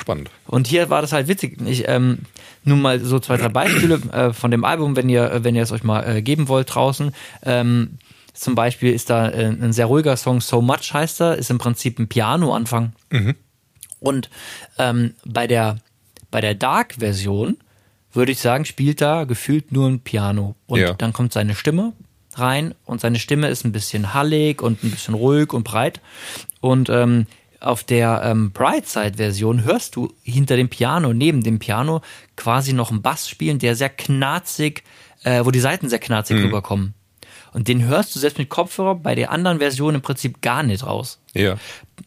Spannend. 0.00 0.30
Und 0.46 0.66
hier 0.66 0.88
war 0.88 1.02
das 1.02 1.12
halt 1.12 1.28
witzig. 1.28 1.60
Ich, 1.66 1.86
ähm, 1.86 2.20
nun 2.64 2.80
mal 2.80 2.98
so 3.00 3.18
zwei, 3.18 3.36
drei 3.36 3.50
Beispiele 3.50 4.00
äh, 4.12 4.32
von 4.32 4.50
dem 4.50 4.64
Album, 4.64 4.96
wenn 4.96 5.08
ihr, 5.10 5.40
wenn 5.44 5.54
ihr 5.54 5.62
es 5.62 5.72
euch 5.72 5.84
mal 5.84 6.02
äh, 6.16 6.22
geben 6.22 6.48
wollt 6.48 6.74
draußen. 6.74 7.14
Ähm, 7.42 7.98
zum 8.32 8.54
Beispiel 8.54 8.92
ist 8.94 9.10
da 9.10 9.28
äh, 9.28 9.46
ein 9.46 9.72
sehr 9.74 9.86
ruhiger 9.86 10.16
Song, 10.16 10.40
So 10.40 10.62
Much 10.62 10.94
heißt 10.94 11.20
er, 11.20 11.36
ist 11.36 11.50
im 11.50 11.58
Prinzip 11.58 11.98
ein 11.98 12.08
Piano-Anfang. 12.08 12.92
Und 14.00 14.30
ähm, 14.78 15.14
bei 15.24 15.46
der, 15.46 15.78
bei 16.30 16.40
der 16.40 16.54
Dark-Version 16.54 17.56
würde 18.12 18.32
ich 18.32 18.40
sagen, 18.40 18.64
spielt 18.64 19.00
da 19.00 19.24
gefühlt 19.24 19.70
nur 19.72 19.86
ein 19.88 20.00
Piano. 20.00 20.54
Und 20.66 20.80
Ja. 20.80 20.94
dann 20.94 21.12
kommt 21.12 21.32
seine 21.32 21.54
Stimme 21.54 21.92
rein 22.34 22.74
und 22.84 23.00
seine 23.00 23.18
Stimme 23.18 23.48
ist 23.48 23.64
ein 23.64 23.72
bisschen 23.72 24.14
hallig 24.14 24.62
und 24.62 24.82
ein 24.82 24.90
bisschen 24.90 25.14
ruhig 25.14 25.52
und 25.52 25.64
breit. 25.64 26.00
Und 26.60 26.88
ähm, 26.88 27.26
auf 27.60 27.84
der 27.84 28.22
ähm, 28.24 28.52
Brightside-Version 28.52 29.64
hörst 29.64 29.96
du 29.96 30.12
hinter 30.22 30.56
dem 30.56 30.68
Piano, 30.68 31.12
neben 31.12 31.42
dem 31.42 31.58
Piano, 31.58 32.02
quasi 32.36 32.72
noch 32.72 32.90
einen 32.90 33.02
Bass 33.02 33.28
spielen, 33.28 33.58
der 33.58 33.74
sehr 33.74 33.88
knarzig, 33.90 34.84
äh, 35.24 35.44
wo 35.44 35.50
die 35.50 35.60
Seiten 35.60 35.88
sehr 35.88 35.98
knarzig 35.98 36.36
rüberkommen. 36.44 36.94
Und 37.52 37.68
den 37.68 37.84
hörst 37.86 38.14
du 38.14 38.18
selbst 38.18 38.38
mit 38.38 38.48
Kopfhörer 38.48 38.94
bei 38.94 39.14
der 39.14 39.30
anderen 39.30 39.58
Version 39.58 39.94
im 39.94 40.02
Prinzip 40.02 40.40
gar 40.42 40.62
nicht 40.62 40.84
raus 40.84 41.18
Ja. 41.34 41.56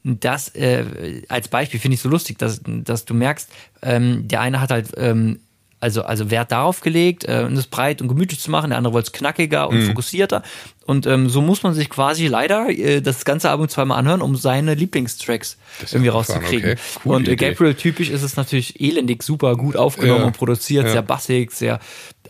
das 0.03 0.50
äh, 0.55 1.24
als 1.29 1.48
Beispiel 1.48 1.79
finde 1.79 1.95
ich 1.95 2.01
so 2.01 2.10
lustig, 2.10 2.38
dass, 2.38 2.62
dass 2.65 3.05
du 3.05 3.13
merkst, 3.13 3.50
ähm, 3.81 4.27
der 4.27 4.41
eine 4.41 4.62
hat 4.62 4.71
halt 4.71 4.89
ähm, 4.98 5.39
also, 5.83 6.03
also 6.03 6.29
Wert 6.29 6.51
darauf 6.51 6.81
gelegt, 6.81 7.24
äh, 7.25 7.50
das 7.51 7.65
breit 7.65 8.03
und 8.03 8.07
gemütlich 8.07 8.39
zu 8.39 8.51
machen, 8.51 8.69
der 8.69 8.77
andere 8.77 8.93
wollte 8.93 9.07
es 9.07 9.13
knackiger 9.13 9.67
und 9.67 9.81
fokussierter. 9.81 10.43
Und 10.86 11.07
ähm, 11.07 11.27
so 11.27 11.41
muss 11.41 11.63
man 11.63 11.74
sich 11.74 11.89
quasi 11.89 12.27
leider 12.27 12.69
äh, 12.69 13.01
das 13.01 13.25
ganze 13.25 13.50
Album 13.50 13.67
zweimal 13.67 13.98
anhören, 13.98 14.21
um 14.21 14.36
seine 14.36 14.75
Lieblingstracks 14.75 15.57
irgendwie 15.91 16.10
rauszukriegen. 16.10 16.74
okay. 16.74 16.79
Und 17.03 17.27
äh. 17.27 17.36
Gabriel 17.36 17.74
typisch 17.74 18.12
ist 18.12 18.21
es 18.21 18.36
natürlich 18.38 18.79
elendig, 18.79 19.24
super 19.24 19.55
gut 19.55 19.75
aufgenommen 19.75 20.19
Ja. 20.21 20.27
und 20.27 20.38
produziert, 20.38 20.86
Ja. 20.86 20.91
sehr 20.91 21.01
bassig, 21.01 21.51
sehr 21.51 21.79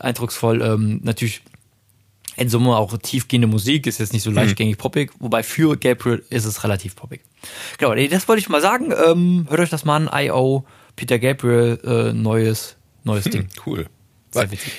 eindrucksvoll. 0.00 0.62
Ähm, 0.62 1.00
natürlich 1.02 1.42
in 2.36 2.48
Summe 2.48 2.76
auch 2.76 2.96
tiefgehende 2.98 3.46
Musik, 3.46 3.86
ist 3.86 3.98
jetzt 3.98 4.12
nicht 4.12 4.22
so 4.22 4.30
Mhm. 4.30 4.36
leichtgängig 4.36 4.78
poppig, 4.78 5.10
wobei 5.18 5.42
für 5.42 5.76
Gabriel 5.76 6.24
ist 6.30 6.44
es 6.44 6.64
relativ 6.64 6.96
poppig. 6.96 7.20
Genau, 7.78 7.94
das 7.94 8.28
wollte 8.28 8.40
ich 8.40 8.48
mal 8.48 8.60
sagen. 8.62 8.92
Ähm, 9.06 9.46
hört 9.48 9.60
euch 9.60 9.70
das 9.70 9.84
mal 9.84 9.96
an, 9.96 10.10
I.O. 10.12 10.64
Peter 10.96 11.18
Gabriel, 11.18 11.78
äh, 11.84 12.12
neues, 12.12 12.76
neues 13.04 13.24
Ding. 13.24 13.48
Cool. 13.66 13.86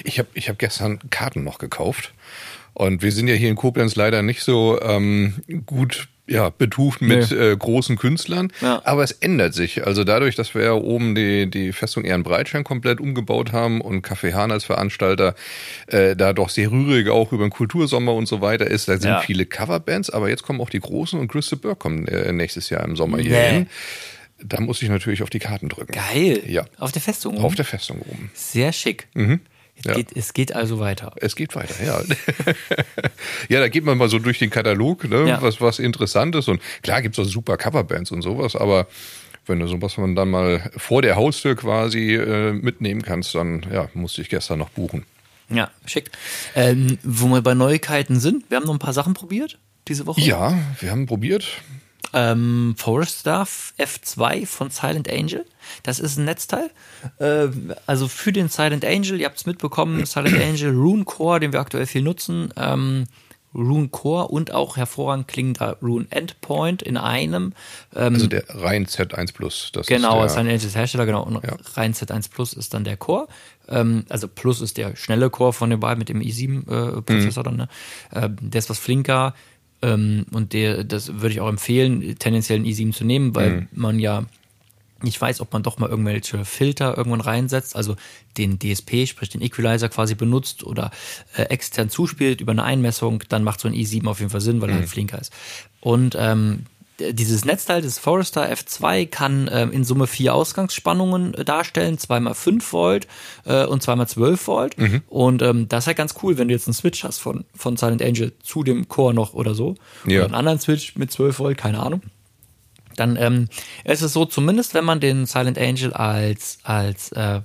Ich 0.03 0.17
habe 0.19 0.29
ich 0.33 0.49
hab 0.49 0.57
gestern 0.57 0.99
Karten 1.09 1.43
noch 1.43 1.59
gekauft. 1.59 2.13
Und 2.73 3.03
wir 3.03 3.11
sind 3.11 3.27
ja 3.27 3.35
hier 3.35 3.49
in 3.49 3.55
Koblenz 3.55 3.95
leider 3.95 4.23
nicht 4.23 4.41
so 4.41 4.81
ähm, 4.81 5.35
gut 5.67 6.07
ja, 6.25 6.49
betucht 6.49 7.01
mit 7.01 7.31
Nee. 7.31 7.37
äh, 7.37 7.57
großen 7.57 7.97
Künstlern. 7.97 8.51
Ja. 8.61 8.81
Aber 8.85 9.03
es 9.03 9.11
ändert 9.11 9.53
sich. 9.53 9.85
Also 9.85 10.03
dadurch, 10.05 10.35
dass 10.35 10.55
wir 10.55 10.63
ja 10.63 10.71
oben 10.73 11.15
die, 11.15 11.49
die 11.49 11.73
Festung 11.73 12.05
Ehrenbreitstein 12.05 12.63
komplett 12.63 13.01
umgebaut 13.01 13.51
haben 13.51 13.81
und 13.81 14.07
Café 14.07 14.33
Hahn 14.33 14.51
als 14.51 14.63
Veranstalter 14.63 15.35
äh, 15.87 16.15
da 16.15 16.31
doch 16.31 16.47
sehr 16.49 16.71
rührig 16.71 17.09
auch 17.09 17.33
über 17.33 17.43
den 17.45 17.49
Kultursommer 17.51 18.13
und 18.13 18.25
so 18.27 18.39
weiter 18.39 18.67
ist, 18.67 18.87
da 18.87 18.93
sind 18.97 19.09
Ja. 19.09 19.19
viele 19.19 19.45
Coverbands, 19.45 20.09
aber 20.09 20.29
jetzt 20.29 20.43
kommen 20.43 20.61
auch 20.61 20.69
die 20.69 20.79
großen 20.79 21.19
und 21.19 21.27
Christa 21.27 21.57
Burke 21.57 21.75
kommen 21.77 22.07
äh, 22.07 22.31
nächstes 22.31 22.69
Jahr 22.69 22.85
im 22.85 22.95
Sommer 22.95 23.17
hier 23.17 23.31
Nee. 23.31 23.49
hin. 23.51 23.67
Da 24.45 24.59
muss 24.61 24.81
ich 24.81 24.89
natürlich 24.89 25.23
auf 25.23 25.29
die 25.29 25.39
Karten 25.39 25.69
drücken. 25.69 25.91
Geil. 25.93 26.41
Ja. 26.47 26.65
Auf 26.77 26.91
der 26.91 27.01
Festung. 27.01 27.37
Auf 27.37 27.55
der 27.55 27.65
Festung 27.65 27.99
oben. 28.01 28.29
Sehr 28.33 28.71
schick. 28.73 29.07
Es, 29.75 29.85
Ja. 29.85 29.93
geht, 29.95 30.15
es 30.15 30.33
geht 30.33 30.55
also 30.55 30.79
weiter. 30.79 31.13
Es 31.17 31.35
geht 31.35 31.55
weiter, 31.55 31.75
ja. 31.83 32.01
ja, 33.49 33.59
da 33.59 33.67
geht 33.67 33.83
man 33.83 33.97
mal 33.97 34.09
so 34.09 34.19
durch 34.19 34.39
den 34.39 34.49
Katalog, 34.49 35.03
ne, 35.09 35.27
Ja. 35.27 35.41
was, 35.41 35.59
was 35.61 35.79
interessant 35.79 36.35
ist. 36.35 36.47
Und 36.47 36.61
klar 36.81 37.01
gibt's 37.01 37.19
auch 37.19 37.25
super 37.25 37.57
Coverbands 37.57 38.11
und 38.11 38.21
sowas, 38.21 38.55
aber 38.55 38.87
wenn 39.45 39.59
du 39.59 39.67
sowas 39.67 39.97
man 39.97 40.15
dann 40.15 40.29
mal 40.29 40.71
vor 40.77 41.01
der 41.01 41.15
Haustür 41.15 41.55
quasi 41.55 42.15
äh, 42.15 42.53
mitnehmen 42.53 43.01
kannst, 43.01 43.35
dann 43.35 43.65
ja, 43.71 43.89
musste 43.93 44.21
ich 44.21 44.29
gestern 44.29 44.59
noch 44.59 44.69
buchen. 44.69 45.05
Ja, 45.49 45.69
schick. 45.85 46.09
Ähm, 46.55 46.97
wo 47.03 47.27
wir 47.27 47.41
bei 47.41 47.53
Neuigkeiten 47.53 48.19
sind, 48.19 48.49
wir 48.49 48.57
haben 48.57 48.65
noch 48.65 48.73
ein 48.73 48.79
paar 48.79 48.93
Sachen 48.93 49.13
probiert 49.13 49.59
diese 49.89 50.07
Woche. 50.07 50.21
Ja, 50.21 50.57
wir 50.79 50.91
haben 50.91 51.05
probiert. 51.07 51.45
Ähm, 52.13 52.75
Forest 52.77 53.21
Staff 53.21 53.73
F2 53.79 54.45
von 54.45 54.69
Silent 54.69 55.11
Angel. 55.11 55.45
Das 55.83 55.99
ist 55.99 56.17
ein 56.17 56.25
Netzteil. 56.25 56.69
Ähm, 57.19 57.73
also 57.87 58.07
für 58.07 58.31
den 58.31 58.49
Silent 58.49 58.85
Angel, 58.85 59.19
ihr 59.19 59.25
habt 59.25 59.37
es 59.37 59.45
mitbekommen, 59.45 60.05
Silent 60.05 60.37
Angel 60.41 60.71
Rune 60.75 61.05
Core, 61.05 61.39
den 61.39 61.53
wir 61.53 61.59
aktuell 61.59 61.85
viel 61.87 62.01
nutzen. 62.03 62.53
Ähm, 62.55 63.05
Rune 63.55 63.89
Core 63.89 64.29
und 64.29 64.51
auch 64.51 64.77
hervorragend 64.77 65.27
klingender 65.27 65.77
Rune 65.79 66.07
Endpoint 66.09 66.81
in 66.81 66.97
einem. 66.97 67.53
Ähm, 67.95 68.15
Also 68.15 68.25
der 68.25 68.43
rein 68.49 68.87
Z1 68.87 69.31
Plus. 69.33 69.69
Das 69.73 69.85
Genau, 69.85 70.23
ist 70.23 70.31
Silent 70.33 70.47
der, 70.47 70.55
Angel 70.55 70.67
ist 70.67 70.75
Hersteller, 70.75 71.05
genau. 71.05 71.21
Und 71.23 71.43
Ja. 71.43 71.55
rein 71.75 71.93
Z1 71.93 72.31
Plus 72.31 72.53
ist 72.53 72.73
dann 72.73 72.83
der 72.83 72.97
Core. 72.97 73.27
Ähm, 73.69 74.05
also 74.09 74.27
Plus 74.27 74.59
ist 74.59 74.77
der 74.77 74.95
schnelle 74.95 75.29
Core 75.29 75.53
von 75.53 75.69
den 75.69 75.79
beiden 75.79 75.99
mit 75.99 76.09
dem 76.09 76.19
i7-Prozessor 76.19 77.43
dann. 77.43 77.55
Ne? 77.57 77.69
Ähm, 78.11 78.37
der 78.41 78.57
ist 78.59 78.71
was 78.71 78.79
flinker. 78.79 79.35
Ähm, 79.83 80.25
und 80.31 80.53
der, 80.53 80.83
das 80.83 81.21
würde 81.21 81.33
ich 81.33 81.41
auch 81.41 81.49
empfehlen, 81.49 82.15
tendenziell 82.17 82.57
einen 82.57 82.65
i7 82.65 82.93
zu 82.93 83.03
nehmen, 83.03 83.35
weil 83.35 83.67
man 83.73 83.99
ja 83.99 84.25
nicht 85.03 85.19
weiß, 85.19 85.41
ob 85.41 85.51
man 85.51 85.63
doch 85.63 85.77
mal 85.77 85.89
irgendwelche 85.89 86.45
Filter 86.45 86.97
irgendwann 86.97 87.19
reinsetzt, 87.19 87.75
also 87.75 87.97
den 88.37 88.57
DSP, 88.57 89.05
sprich 89.05 89.29
den 89.29 89.41
Equalizer 89.41 89.89
quasi 89.89 90.15
benutzt 90.15 90.63
oder 90.63 90.91
äh, 91.35 91.43
extern 91.43 91.89
zuspielt 91.89 92.39
über 92.39 92.53
eine 92.53 92.63
Einmessung, 92.63 93.21
dann 93.27 93.43
macht 93.43 93.59
so 93.59 93.67
ein 93.67 93.73
i7 93.73 94.07
auf 94.07 94.19
jeden 94.19 94.31
Fall 94.31 94.39
Sinn, 94.39 94.61
weil 94.61 94.69
er 94.69 94.77
halt 94.77 94.87
flinker 94.89 95.19
ist. 95.19 95.33
Und 95.81 96.15
ähm, 96.17 96.65
dieses 96.99 97.45
Netzteil 97.45 97.81
des 97.81 97.97
Forester 97.99 98.49
F2 98.49 99.07
kann 99.07 99.49
ähm, 99.51 99.71
in 99.71 99.83
Summe 99.83 100.07
vier 100.07 100.33
Ausgangsspannungen 100.35 101.33
äh, 101.33 101.45
darstellen, 101.45 101.97
zweimal 101.97 102.35
5 102.35 102.71
Volt 102.73 103.07
äh, 103.45 103.65
und 103.65 103.81
zweimal 103.81 104.07
12 104.07 104.47
Volt. 104.47 104.75
Und 105.07 105.41
ähm, 105.41 105.67
das 105.67 105.83
ist 105.83 105.87
halt 105.87 105.97
ganz 105.97 106.15
cool, 106.21 106.37
wenn 106.37 106.47
du 106.47 106.53
jetzt 106.53 106.67
einen 106.67 106.73
Switch 106.73 107.03
hast 107.03 107.19
von, 107.19 107.45
von 107.55 107.77
Silent 107.77 108.01
Angel 108.01 108.33
zu 108.43 108.63
dem 108.63 108.87
Core 108.87 109.13
noch 109.13 109.33
oder 109.33 109.55
so. 109.55 109.75
Ja. 110.05 110.19
Oder 110.19 110.25
einen 110.25 110.35
anderen 110.35 110.59
Switch 110.59 110.95
mit 110.95 111.11
12 111.11 111.39
Volt, 111.39 111.57
keine 111.57 111.79
Ahnung 111.81 112.01
dann 112.95 113.15
ähm, 113.15 113.47
ist 113.85 114.01
es 114.01 114.13
so, 114.13 114.25
zumindest 114.25 114.73
wenn 114.73 114.85
man 114.85 114.99
den 114.99 115.25
Silent 115.25 115.57
Angel 115.57 115.93
als, 115.93 116.59
als 116.63 117.11
äh, 117.13 117.41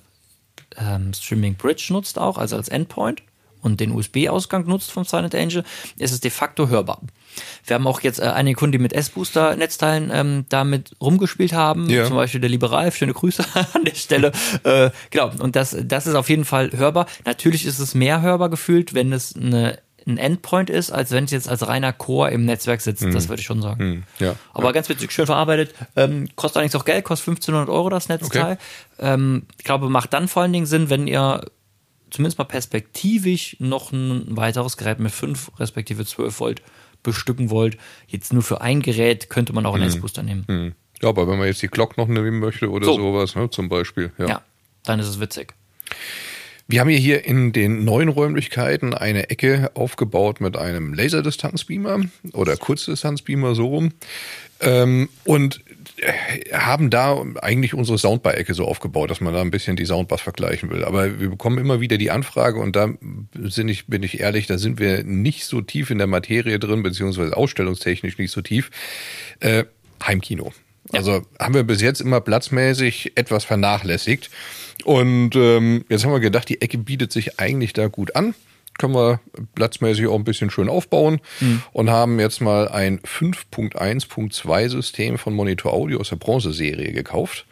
ähm, 0.77 1.13
Streaming 1.15 1.55
Bridge 1.55 1.89
nutzt 1.91 2.19
auch, 2.19 2.39
also 2.39 2.57
als 2.57 2.69
Endpoint 2.69 3.23
und 3.63 3.81
den 3.81 3.93
USB-Ausgang 3.93 4.67
nutzt 4.67 4.91
vom 4.91 5.05
Silent 5.05 5.35
Angel, 5.35 5.65
ist 5.97 6.13
es 6.13 6.21
de 6.21 6.31
facto 6.31 6.69
hörbar. 6.69 7.01
Wir 7.65 7.75
haben 7.75 7.87
auch 7.87 8.01
jetzt 8.01 8.21
äh, 8.21 8.25
einige 8.25 8.57
Kunden, 8.57 8.73
die 8.73 8.79
mit 8.79 8.93
S-Booster-Netzteilen 8.93 10.11
ähm, 10.13 10.45
damit 10.49 10.93
rumgespielt 11.01 11.53
haben, 11.53 11.89
Ja. 11.89 12.05
zum 12.07 12.17
Beispiel 12.17 12.41
der 12.41 12.51
Liberal, 12.51 12.93
schöne 12.93 13.13
Grüße 13.13 13.45
an 13.75 13.85
der 13.85 13.95
Stelle. 13.95 14.33
äh, 14.65 14.91
genau, 15.11 15.31
und 15.39 15.57
das, 15.57 15.77
das 15.85 16.07
ist 16.07 16.15
auf 16.15 16.29
jeden 16.29 16.45
Fall 16.45 16.71
hörbar. 16.73 17.07
Natürlich 17.25 17.67
ist 17.67 17.79
es 17.79 17.95
mehr 17.95 18.21
hörbar 18.23 18.49
gefühlt, 18.51 18.95
wenn 18.95 19.13
es 19.13 19.35
eine 19.37 19.79
ein 20.07 20.17
Endpoint 20.17 20.71
ist, 20.71 20.91
als 20.91 21.11
wenn 21.11 21.25
es 21.25 21.33
jetzt 21.33 21.51
als 21.51 21.69
reiner 21.69 21.93
Core 21.93 22.31
im 22.31 22.47
Netzwerk 22.47 22.81
sitzt. 22.81 23.05
Das 23.05 23.29
würde 23.29 23.41
ich 23.41 23.47
schon 23.47 23.61
sagen. 23.61 23.79
Hm, 23.81 24.03
ja. 24.21 24.37
Aber 24.55 24.73
ganz 24.73 24.89
witzig, 24.89 25.13
schön 25.13 25.27
verarbeitet. 25.27 25.75
Ähm, 25.97 26.29
kostet 26.35 26.57
allerdings 26.57 26.75
auch 26.77 26.87
Geld, 26.87 27.05
kostet 27.05 27.29
1500 27.29 27.69
Euro 27.69 27.91
das 27.91 28.09
Netzteil. 28.09 28.57
Ähm, 28.99 29.43
ich 29.59 29.65
glaube, 29.65 29.91
macht 29.91 30.15
dann 30.15 30.27
vor 30.27 30.41
allen 30.41 30.53
Dingen 30.55 30.65
Sinn, 30.65 30.89
wenn 30.89 31.07
ihr 31.09 31.43
zumindest 32.09 32.39
mal 32.39 32.45
perspektivisch 32.47 33.57
noch 33.59 33.93
ein 33.93 34.25
weiteres 34.35 34.79
Gerät 34.79 34.99
mit 34.99 35.13
5 35.13 35.51
respektive 35.59 36.07
12 36.07 36.41
Volt 36.41 36.63
bestücken 37.03 37.51
wollt. 37.51 37.79
Jetzt 38.07 38.33
nur 38.33 38.43
für 38.43 38.61
ein 38.61 38.83
Gerät 38.83 39.31
könnte 39.31 39.53
man 39.53 39.67
auch 39.67 39.75
einen 39.75 39.85
S-Booster 39.85 40.23
nehmen. 40.23 40.45
Hm. 40.47 40.73
Ja, 41.03 41.09
aber 41.11 41.29
wenn 41.29 41.39
man 41.39 41.47
jetzt 41.47 41.63
die 41.63 41.69
Glock 41.69 41.97
noch 41.97 42.09
nehmen 42.09 42.41
möchte 42.41 42.71
oder 42.71 42.87
So. 42.87 42.97
sowas, 42.97 43.35
ne, 43.37 43.49
zum 43.51 43.69
Beispiel. 43.69 44.13
Ja. 44.19 44.27
Ja, 44.29 44.43
dann 44.85 44.99
ist 44.99 45.07
es 45.09 45.21
witzig. 45.21 45.55
Wir 46.71 46.81
haben 46.81 46.89
hier, 46.89 46.99
hier 46.99 47.25
in 47.25 47.53
den 47.53 47.85
neuen 47.87 48.11
Räumlichkeiten 48.11 48.93
eine 48.93 49.31
Ecke 49.31 49.71
aufgebaut 49.75 50.43
mit 50.43 50.57
einem 50.57 50.93
Laserdistanzbeamer 50.93 52.01
oder 52.35 52.59
Kurzdistanzbeamer 52.59 53.55
so 53.55 53.69
rum. 53.69 53.93
Ähm, 54.61 55.09
und 55.25 55.63
haben 56.53 56.91
da 56.91 57.25
eigentlich 57.41 57.75
unsere 57.75 57.99
Soundbar-Ecke 57.99 58.55
so 58.55 58.65
aufgebaut, 58.65 59.11
dass 59.11 59.21
man 59.21 59.35
da 59.35 59.41
ein 59.41 59.51
bisschen 59.51 59.77
die 59.77 59.87
Soundbars 59.87 60.21
vergleichen 60.21 60.71
will. 60.71 60.85
Aber 60.85 61.19
wir 61.21 61.31
bekommen 61.31 61.59
immer 61.59 61.81
wieder 61.81 61.99
die 61.99 62.11
Anfrage 62.11 62.61
und 62.61 62.77
da 62.77 62.91
sind 63.43 63.69
ich, 63.69 63.87
bin 63.87 64.03
ich 64.03 64.21
ehrlich, 64.21 64.47
da 64.47 64.59
sind 64.59 64.79
wir 64.79 65.03
nicht 65.05 65.45
so 65.45 65.61
tief 65.61 65.91
in 65.91 65.99
der 65.99 66.07
Materie 66.07 66.59
drin, 66.59 66.83
beziehungsweise 66.83 67.37
ausstellungstechnisch 67.37 68.19
nicht 68.19 68.31
so 68.31 68.43
tief. 68.43 68.71
Äh, 69.41 69.65
Heimkino. 70.05 70.53
Also 70.93 71.23
haben 71.39 71.55
wir 71.55 71.65
bis 71.65 71.83
jetzt 71.83 72.01
immer 72.01 72.21
platzmäßig 72.21 73.13
etwas 73.17 73.45
vernachlässigt. 73.45 74.31
Und 74.85 75.35
ähm, 75.35 75.85
jetzt 75.89 76.05
haben 76.05 76.13
wir 76.13 76.21
gedacht, 76.21 76.49
die 76.49 76.63
Ecke 76.63 76.79
bietet 76.79 77.13
sich 77.13 77.41
eigentlich 77.41 77.73
da 77.73 77.89
gut 77.89 78.15
an. 78.17 78.35
Können 78.79 78.95
wir 78.95 79.21
platzmäßig 79.55 80.07
auch 80.07 80.15
ein 80.15 80.25
bisschen 80.25 80.51
schön 80.51 80.69
aufbauen 80.69 81.21
und 81.73 81.91
haben 81.91 82.19
jetzt 82.21 82.41
mal 82.41 82.69
ein 82.69 83.01
5.1.2 83.01 84.69
System 84.69 85.19
von 85.19 85.35
Monitor 85.35 85.73
Audio 85.73 86.01
aus 86.01 86.09
der 86.09 86.17
Bronze-Serie 86.17 86.93
gekauft, 86.93 87.47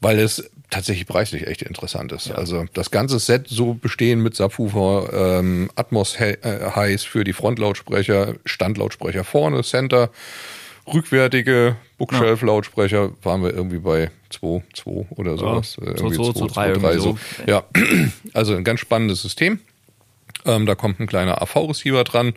weil 0.00 0.18
es 0.18 0.50
tatsächlich 0.70 1.06
preislich 1.06 1.46
echt 1.46 1.62
interessant 1.62 2.10
ist. 2.12 2.30
Also 2.32 2.64
das 2.74 2.90
ganze 2.90 3.18
Set 3.18 3.46
so 3.48 3.74
bestehen 3.74 4.20
mit 4.20 4.34
Subwoofer, 4.34 5.38
ähm, 5.38 5.70
Atmos 5.76 6.16
äh, 6.18 6.36
Highs 6.74 7.04
für 7.04 7.22
die 7.22 7.32
Frontlautsprecher, 7.32 8.34
Standlautsprecher 8.44 9.22
vorne, 9.22 9.62
Center 9.62 10.10
rückwärtige 10.92 11.76
Bookshelf-Lautsprecher 11.98 13.12
waren 13.22 13.42
wir 13.42 13.54
irgendwie 13.54 13.78
bei 13.78 14.10
2, 14.30 14.62
2 14.74 15.06
oder 15.16 15.38
sowas. 15.38 15.76
Ja, 15.80 15.92
Äh, 15.92 15.94
2, 15.96 16.04
irgendwie 16.04 16.16
2, 16.16 16.32
2, 16.32 16.46
3, 16.46 16.52
3, 16.52 16.68
irgendwie 16.68 16.98
so. 16.98 17.18
so. 17.38 17.42
Ja, 17.46 17.64
also 18.32 18.54
ein 18.54 18.64
ganz 18.64 18.80
spannendes 18.80 19.22
System. 19.22 19.60
Ähm, 20.44 20.66
da 20.66 20.74
kommt 20.74 21.00
ein 21.00 21.06
kleiner 21.06 21.40
AV-Receiver 21.42 22.04
dran. 22.04 22.34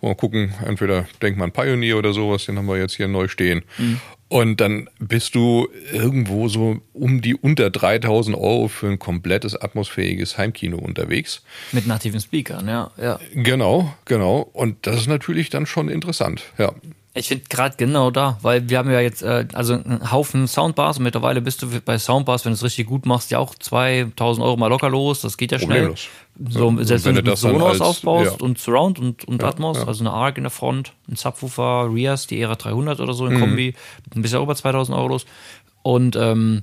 Und 0.00 0.08
mal 0.08 0.14
gucken, 0.14 0.54
entweder 0.64 1.06
denkt 1.22 1.38
man 1.38 1.52
Pioneer 1.52 1.98
oder 1.98 2.12
sowas, 2.12 2.46
den 2.46 2.56
haben 2.58 2.66
wir 2.66 2.78
jetzt 2.78 2.94
hier 2.94 3.08
neu 3.08 3.28
stehen. 3.28 3.62
Mhm. 3.78 4.00
Und 4.28 4.60
dann 4.60 4.88
bist 5.00 5.34
du 5.34 5.68
irgendwo 5.92 6.46
so 6.46 6.80
um 6.92 7.20
die 7.20 7.34
unter 7.34 7.68
3000 7.68 8.36
Euro 8.36 8.68
für 8.68 8.86
ein 8.86 9.00
komplettes 9.00 9.60
atmosphäriges 9.60 10.38
Heimkino 10.38 10.78
unterwegs. 10.78 11.42
Mit 11.72 11.88
nativen 11.88 12.20
Speakern, 12.20 12.68
ja. 12.68 12.92
ja. 12.96 13.18
Genau, 13.34 13.92
genau. 14.04 14.48
Und 14.52 14.86
das 14.86 14.98
ist 14.98 15.08
natürlich 15.08 15.50
dann 15.50 15.66
schon 15.66 15.88
interessant. 15.88 16.44
Ja. 16.58 16.72
Ich 17.12 17.26
finde 17.26 17.44
gerade 17.48 17.74
genau 17.76 18.12
da, 18.12 18.38
weil 18.42 18.68
wir 18.68 18.78
haben 18.78 18.88
ja 18.90 19.00
jetzt 19.00 19.22
äh, 19.22 19.44
also 19.52 19.72
einen 19.74 20.12
Haufen 20.12 20.46
Soundbars 20.46 20.98
und 20.98 21.02
mittlerweile 21.02 21.40
bist 21.40 21.60
du 21.60 21.66
bei 21.84 21.98
Soundbars, 21.98 22.44
wenn 22.44 22.52
du 22.52 22.54
es 22.54 22.62
richtig 22.62 22.86
gut 22.86 23.04
machst, 23.04 23.32
ja 23.32 23.40
auch 23.40 23.54
2000 23.56 24.44
Euro 24.46 24.56
mal 24.56 24.68
locker 24.68 24.88
los. 24.88 25.20
Das 25.20 25.36
geht 25.36 25.50
ja 25.50 25.58
schnell. 25.58 25.92
So, 26.48 26.70
Ja, 26.70 26.84
selbst 26.84 27.04
wenn 27.06 27.16
wenn, 27.16 27.24
du 27.24 27.30
das 27.32 27.40
Sonos 27.40 27.62
als- 27.72 27.80
aufbaust 27.80 28.36
ja. 28.38 28.44
und 28.44 28.58
Surround 28.58 29.00
und, 29.00 29.24
und 29.24 29.42
Ja, 29.42 29.48
Atmos, 29.48 29.78
also 29.84 30.04
eine 30.04 30.12
ARC 30.12 30.36
in 30.38 30.44
der 30.44 30.50
Front, 30.52 30.92
ein 31.10 31.16
Subwoofer, 31.16 31.88
Rias, 31.92 32.28
die 32.28 32.38
Era 32.40 32.54
300 32.54 33.00
oder 33.00 33.12
so 33.12 33.26
in 33.26 33.34
Mhm. 33.34 33.40
Kombi, 33.40 33.74
ein 34.14 34.22
bisschen 34.22 34.40
über 34.40 34.54
2000 34.54 34.96
Euro 34.96 35.08
los. 35.08 35.26
Und 35.82 36.14
ähm, 36.14 36.62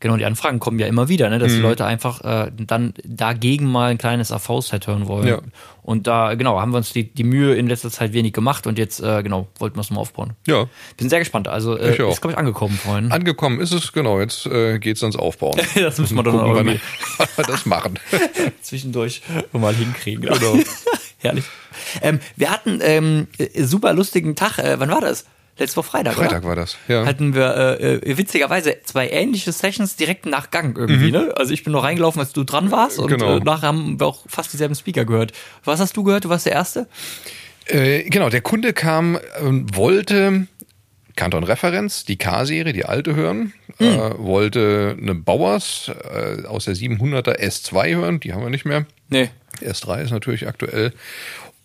genau, 0.00 0.16
die 0.16 0.24
Anfragen 0.24 0.58
kommen 0.60 0.78
ja 0.78 0.86
immer 0.86 1.08
wieder, 1.08 1.28
ne, 1.30 1.38
dass 1.38 1.52
die 1.52 1.58
Mhm. 1.58 1.64
Leute 1.64 1.84
einfach 1.86 2.20
äh, 2.22 2.50
dann 2.56 2.94
dagegen 3.04 3.66
mal 3.66 3.90
ein 3.90 3.98
kleines 3.98 4.32
AV-Set 4.32 4.86
hören 4.86 5.06
wollen. 5.08 5.26
Ja. 5.28 5.40
Und 5.82 6.06
da, 6.06 6.34
genau, 6.34 6.60
haben 6.60 6.72
wir 6.72 6.76
uns 6.78 6.92
die, 6.92 7.04
die 7.12 7.24
Mühe 7.24 7.54
in 7.54 7.66
letzter 7.66 7.90
Zeit 7.90 8.12
wenig 8.12 8.32
gemacht 8.34 8.66
und 8.66 8.78
jetzt, 8.78 9.00
äh, 9.00 9.22
genau, 9.22 9.48
wollten 9.58 9.76
wir 9.76 9.80
es 9.80 9.90
mal 9.90 10.00
aufbauen. 10.00 10.34
Ja. 10.46 10.66
Bin 10.98 11.08
sehr 11.08 11.18
gespannt. 11.18 11.48
Also, 11.48 11.78
äh, 11.78 11.94
Ich 11.94 11.98
ist, 11.98 12.20
glaube 12.20 12.32
ich, 12.32 12.38
angekommen 12.38 12.74
vorhin. 12.76 13.10
Angekommen 13.10 13.58
ist 13.60 13.72
es, 13.72 13.92
genau. 13.92 14.20
Jetzt 14.20 14.46
äh, 14.46 14.78
geht's 14.78 15.02
ans 15.02 15.16
Aufbauen. 15.16 15.58
Das 15.74 15.98
müssen 15.98 16.16
wir 16.16 16.22
dann 16.22 16.38
auch 16.38 16.56
irgendwie 16.56 16.80
das 17.36 17.64
machen. 17.66 17.98
zwischendurch 18.62 19.22
mal 19.52 19.74
hinkriegen. 19.74 20.22
Genau. 20.22 20.58
Herrlich. 21.18 21.44
Ähm, 22.02 22.20
wir 22.36 22.50
hatten 22.50 22.80
ähm, 22.82 23.26
äh, 23.38 23.62
super 23.64 23.92
lustigen 23.94 24.36
Tag. 24.36 24.58
Äh, 24.58 24.78
wann 24.78 24.90
war 24.90 25.00
das? 25.00 25.24
Letzte 25.58 25.76
Woche 25.78 25.88
Freitag, 25.90 26.14
Freitag 26.14 26.38
oder? 26.42 26.48
war 26.48 26.56
das, 26.56 26.76
ja. 26.86 27.04
Hatten 27.04 27.34
wir 27.34 27.78
äh, 27.80 27.94
äh, 27.96 28.16
witzigerweise 28.16 28.76
zwei 28.84 29.08
ähnliche 29.10 29.50
Sessions 29.52 29.96
direkt 29.96 30.24
nach 30.26 30.50
Gang 30.50 30.76
irgendwie, 30.78 31.10
ne? 31.10 31.32
Also 31.36 31.52
ich 31.52 31.64
bin 31.64 31.72
noch 31.72 31.82
reingelaufen, 31.82 32.20
als 32.20 32.32
du 32.32 32.44
dran 32.44 32.70
warst 32.70 32.98
und 32.98 33.10
Mhm. 33.10 33.16
Genau. 33.18 33.36
äh, 33.38 33.40
nachher 33.40 33.68
haben 33.68 33.98
wir 33.98 34.06
auch 34.06 34.24
fast 34.28 34.52
dieselben 34.52 34.74
Speaker 34.76 35.04
gehört. 35.04 35.32
Was 35.64 35.80
hast 35.80 35.96
du 35.96 36.04
gehört? 36.04 36.24
Du 36.24 36.28
warst 36.28 36.46
der 36.46 36.52
Erste? 36.52 36.86
Äh, 37.66 38.04
genau, 38.04 38.30
der 38.30 38.40
Kunde 38.40 38.72
kam, 38.72 39.18
ähm, 39.40 39.66
wollte 39.74 40.46
Kanton 41.16 41.42
Referenz, 41.42 42.04
die 42.04 42.16
K-Serie, 42.16 42.72
die 42.72 42.84
alte 42.84 43.16
hören, 43.16 43.52
Hm. 43.78 43.86
äh, 43.86 44.18
wollte 44.18 44.96
eine 45.00 45.14
Bauers 45.16 45.90
äh, 46.12 46.46
aus 46.46 46.66
der 46.66 46.74
700er 46.76 47.36
S2 47.40 47.96
hören, 47.96 48.20
die 48.20 48.32
haben 48.32 48.42
wir 48.42 48.50
nicht 48.50 48.64
mehr. 48.64 48.86
Nee. 49.08 49.30
S3 49.60 50.02
ist 50.04 50.10
natürlich 50.12 50.46
aktuell. 50.46 50.92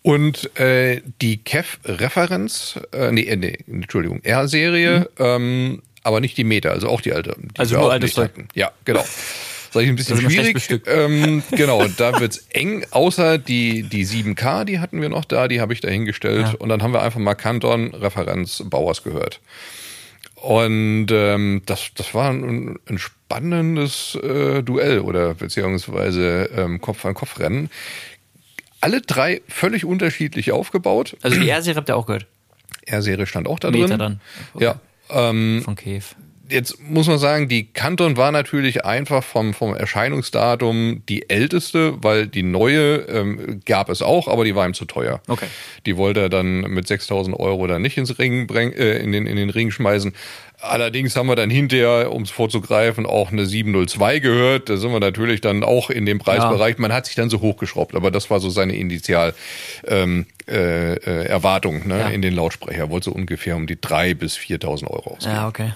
Und 0.06 0.54
äh, 0.60 1.00
die 1.22 1.38
Kev-Referenz, 1.38 2.78
äh, 2.92 3.10
nee, 3.10 3.22
äh, 3.22 3.36
nee, 3.36 3.56
Entschuldigung, 3.66 4.20
R-Serie, 4.22 5.08
ähm, 5.18 5.80
aber 6.02 6.20
nicht 6.20 6.36
die 6.36 6.44
Meta, 6.44 6.68
also 6.68 6.90
auch 6.90 7.00
die 7.00 7.14
alte. 7.14 7.34
Die. 7.38 7.58
Also 7.58 7.78
nur 7.78 7.98
Zeug. 8.02 8.24
hatten. 8.24 8.48
Ja, 8.52 8.70
genau. 8.84 9.02
Sag 9.70 9.82
ich 9.82 9.88
ein 9.88 9.96
bisschen 9.96 10.18
schlecht 10.30 10.60
schwierig. 10.60 10.86
Ähm, 10.88 11.42
genau, 11.52 11.86
da 11.96 12.20
wird's 12.20 12.46
eng, 12.50 12.84
außer 12.90 13.38
die, 13.38 13.82
die 13.82 14.04
7K, 14.04 14.66
die 14.66 14.78
hatten 14.78 15.00
wir 15.00 15.08
noch 15.08 15.24
da, 15.24 15.48
die 15.48 15.62
habe 15.62 15.72
ich 15.72 15.80
da 15.80 15.88
hingestellt. 15.88 16.48
Ja. 16.48 16.54
Und 16.58 16.68
dann 16.68 16.82
haben 16.82 16.92
wir 16.92 17.00
einfach 17.00 17.18
mal 17.18 17.34
Kanton 17.34 17.94
Referenz 17.94 18.62
Bauers 18.66 19.04
gehört. 19.04 19.40
Und 20.34 21.06
ähm, 21.10 21.62
das, 21.64 21.92
das 21.94 22.12
war 22.12 22.30
ein, 22.30 22.78
ein 22.90 22.98
spannendes 22.98 24.16
äh, 24.16 24.62
Duell 24.62 25.00
oder 25.00 25.32
beziehungsweise 25.32 26.50
ähm, 26.54 26.82
Kopf-an-Kopf-Rennen. 26.82 27.70
Alle 28.84 29.00
drei 29.00 29.40
völlig 29.48 29.86
unterschiedlich 29.86 30.52
aufgebaut. 30.52 31.16
Also 31.22 31.40
die 31.40 31.48
R-Serie 31.48 31.76
habt 31.78 31.88
ihr 31.88 31.96
auch 31.96 32.04
gehört. 32.04 32.26
R-Serie 32.86 33.26
stand 33.26 33.48
auch 33.48 33.58
da 33.58 33.70
Meter 33.70 33.96
drin. 33.96 33.98
dann. 33.98 34.20
Ja. 34.60 34.78
Ähm, 35.10 35.62
Von 35.64 35.74
Kev. 35.74 36.14
jetzt 36.50 36.78
muss 36.80 37.06
man 37.06 37.18
sagen, 37.18 37.48
die 37.48 37.64
Kanton 37.64 38.18
war 38.18 38.30
natürlich 38.30 38.84
einfach 38.84 39.24
vom, 39.24 39.54
vom 39.54 39.74
Erscheinungsdatum 39.74 41.02
die 41.08 41.30
älteste, 41.30 41.94
weil 42.02 42.26
die 42.26 42.42
neue 42.42 42.96
ähm, 43.08 43.62
gab 43.64 43.88
es 43.88 44.02
auch, 44.02 44.28
aber 44.28 44.44
die 44.44 44.54
war 44.54 44.66
ihm 44.66 44.74
zu 44.74 44.84
teuer. 44.84 45.22
Okay. 45.28 45.46
Die 45.86 45.96
wollte 45.96 46.20
er 46.20 46.28
dann 46.28 46.60
mit 46.60 46.86
6000 46.86 47.38
Euro 47.40 47.66
dann 47.66 47.80
nicht 47.80 47.96
ins 47.96 48.18
Ring 48.18 48.46
bring, 48.46 48.72
äh, 48.72 48.98
in, 48.98 49.12
den, 49.12 49.26
in 49.26 49.36
den 49.36 49.48
Ring 49.48 49.70
schmeißen. 49.70 50.12
Allerdings 50.64 51.14
haben 51.16 51.26
wir 51.26 51.36
dann 51.36 51.50
hinterher, 51.50 52.10
um 52.12 52.22
es 52.22 52.30
vorzugreifen, 52.30 53.06
auch 53.06 53.30
eine 53.32 53.46
702 53.46 54.18
gehört. 54.18 54.68
Da 54.68 54.76
sind 54.76 54.92
wir 54.92 55.00
natürlich 55.00 55.40
dann 55.40 55.62
auch 55.62 55.90
in 55.90 56.06
dem 56.06 56.18
Preisbereich. 56.18 56.78
Man 56.78 56.92
hat 56.92 57.06
sich 57.06 57.14
dann 57.14 57.30
so 57.30 57.40
hochgeschraubt, 57.40 57.94
aber 57.94 58.10
das 58.10 58.30
war 58.30 58.40
so 58.40 58.48
seine 58.50 58.74
Initial 58.74 59.34
ähm, 59.86 60.26
äh, 60.48 60.94
äh, 60.94 61.26
Erwartung 61.26 61.86
ne, 61.86 62.00
Ja. 62.00 62.08
in 62.08 62.22
den 62.22 62.34
Lautsprecher. 62.34 62.78
Er 62.78 62.90
wollte 62.90 63.06
so 63.06 63.12
ungefähr 63.12 63.56
um 63.56 63.66
die 63.66 63.76
3.000 63.76 64.14
bis 64.14 64.36
4.000 64.36 64.88
Euro 64.90 65.10
ausgeben. 65.16 65.34
Ja, 65.34 65.48
okay. 65.48 65.72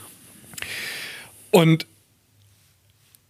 Und 1.51 1.87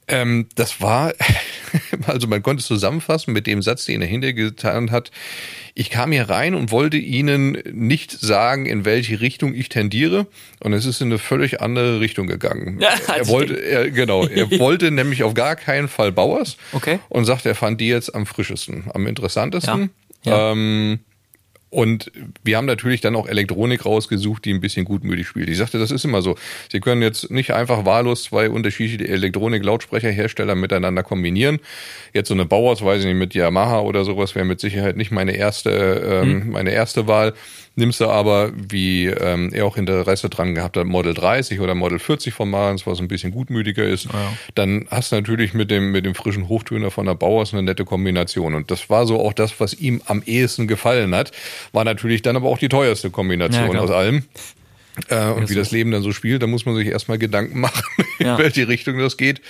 ähm, 0.08 0.46
das 0.54 0.80
war, 0.80 1.12
also 2.06 2.26
man 2.26 2.42
konnte 2.42 2.60
es 2.60 2.66
zusammenfassen 2.66 3.32
mit 3.32 3.46
dem 3.46 3.62
Satz, 3.62 3.84
den 3.84 4.02
er 4.02 4.08
hintergetan 4.08 4.90
hat. 4.90 5.10
Ich 5.74 5.90
kam 5.90 6.10
hier 6.10 6.28
rein 6.28 6.54
und 6.54 6.72
wollte 6.72 6.96
Ihnen 6.96 7.58
nicht 7.72 8.10
sagen, 8.10 8.66
in 8.66 8.84
welche 8.84 9.20
Richtung 9.20 9.54
ich 9.54 9.68
tendiere. 9.68 10.26
Und 10.60 10.72
es 10.72 10.86
ist 10.86 11.00
in 11.00 11.08
eine 11.08 11.18
völlig 11.18 11.60
andere 11.60 12.00
Richtung 12.00 12.26
gegangen. 12.26 12.80
Ja, 12.80 12.90
er 13.06 13.22
ich 13.22 13.28
wollte, 13.28 13.54
er, 13.54 13.90
genau, 13.90 14.26
er 14.26 14.50
wollte 14.58 14.90
nämlich 14.90 15.22
auf 15.22 15.34
gar 15.34 15.56
keinen 15.56 15.88
Fall 15.88 16.10
Bauers. 16.10 16.56
Okay. 16.72 16.98
Und 17.08 17.26
sagt, 17.26 17.46
er 17.46 17.54
fand 17.54 17.80
die 17.80 17.88
jetzt 17.88 18.14
am 18.14 18.26
frischesten, 18.26 18.84
am 18.92 19.06
interessantesten. 19.06 19.90
Ja, 20.24 20.32
ja. 20.32 20.52
Ähm, 20.52 21.00
und 21.70 22.10
wir 22.42 22.56
haben 22.56 22.66
natürlich 22.66 23.00
dann 23.02 23.14
auch 23.14 23.28
Elektronik 23.28 23.84
rausgesucht, 23.84 24.44
die 24.44 24.54
ein 24.54 24.60
bisschen 24.60 24.86
gutmütig 24.86 25.26
spielt. 25.26 25.50
Ich 25.50 25.58
sagte, 25.58 25.78
das 25.78 25.90
ist 25.90 26.04
immer 26.04 26.22
so. 26.22 26.36
Sie 26.72 26.80
können 26.80 27.02
jetzt 27.02 27.30
nicht 27.30 27.52
einfach 27.52 27.84
wahllos 27.84 28.24
zwei 28.24 28.48
unterschiedliche 28.48 29.10
Elektronik-Lautsprecherhersteller 29.12 30.54
miteinander 30.54 31.02
kombinieren. 31.02 31.58
Jetzt 32.14 32.28
so 32.28 32.34
eine 32.34 32.46
Bauers, 32.46 32.82
weiß 32.82 33.00
ich 33.00 33.06
nicht, 33.06 33.16
mit 33.16 33.34
Yamaha 33.34 33.80
oder 33.80 34.04
sowas 34.04 34.34
wäre 34.34 34.46
mit 34.46 34.60
Sicherheit 34.60 34.96
nicht 34.96 35.10
meine 35.10 35.36
erste, 35.36 36.22
ähm, 36.24 36.50
meine 36.50 36.70
erste 36.70 37.06
Wahl. 37.06 37.34
Nimmst 37.78 38.00
du 38.00 38.08
aber, 38.08 38.50
wie 38.56 39.06
ähm, 39.06 39.50
er 39.52 39.64
auch 39.64 39.76
Interesse 39.76 40.28
dran 40.28 40.56
gehabt 40.56 40.76
hat, 40.76 40.84
Model 40.84 41.14
30 41.14 41.60
oder 41.60 41.76
Model 41.76 42.00
40 42.00 42.34
von 42.34 42.50
Marens, 42.50 42.88
was 42.88 42.98
ein 42.98 43.06
bisschen 43.06 43.30
gutmütiger 43.30 43.84
ist, 43.84 44.08
dann 44.56 44.88
hast 44.90 45.12
du 45.12 45.16
natürlich 45.16 45.54
mit 45.54 45.70
dem, 45.70 45.92
mit 45.92 46.04
dem 46.04 46.16
frischen 46.16 46.48
Hochtöner 46.48 46.90
von 46.90 47.06
der 47.06 47.14
Bauers 47.14 47.52
eine 47.52 47.62
nette 47.62 47.84
Kombination. 47.84 48.54
Und 48.54 48.72
das 48.72 48.90
war 48.90 49.06
so 49.06 49.20
auch 49.20 49.32
das, 49.32 49.60
was 49.60 49.74
ihm 49.74 50.02
am 50.06 50.24
ehesten 50.26 50.66
gefallen 50.66 51.14
hat. 51.14 51.30
War 51.70 51.84
natürlich 51.84 52.22
dann 52.22 52.34
aber 52.34 52.48
auch 52.48 52.58
die 52.58 52.68
teuerste 52.68 53.10
Kombination 53.10 53.72
Ja, 53.72 53.80
aus 53.80 53.92
allem. 53.92 54.24
Äh, 55.08 55.30
und 55.30 55.48
wie 55.50 55.54
das 55.54 55.70
Leben 55.70 55.90
dann 55.90 56.02
so 56.02 56.12
spielt, 56.12 56.42
da 56.42 56.46
muss 56.46 56.66
man 56.66 56.74
sich 56.76 56.88
erstmal 56.88 57.18
Gedanken 57.18 57.60
machen, 57.66 57.82
in 58.18 58.26
Ja. 58.26 58.38
welche 58.38 58.68
Richtung 58.68 58.98
das 58.98 59.16
geht. 59.16 59.40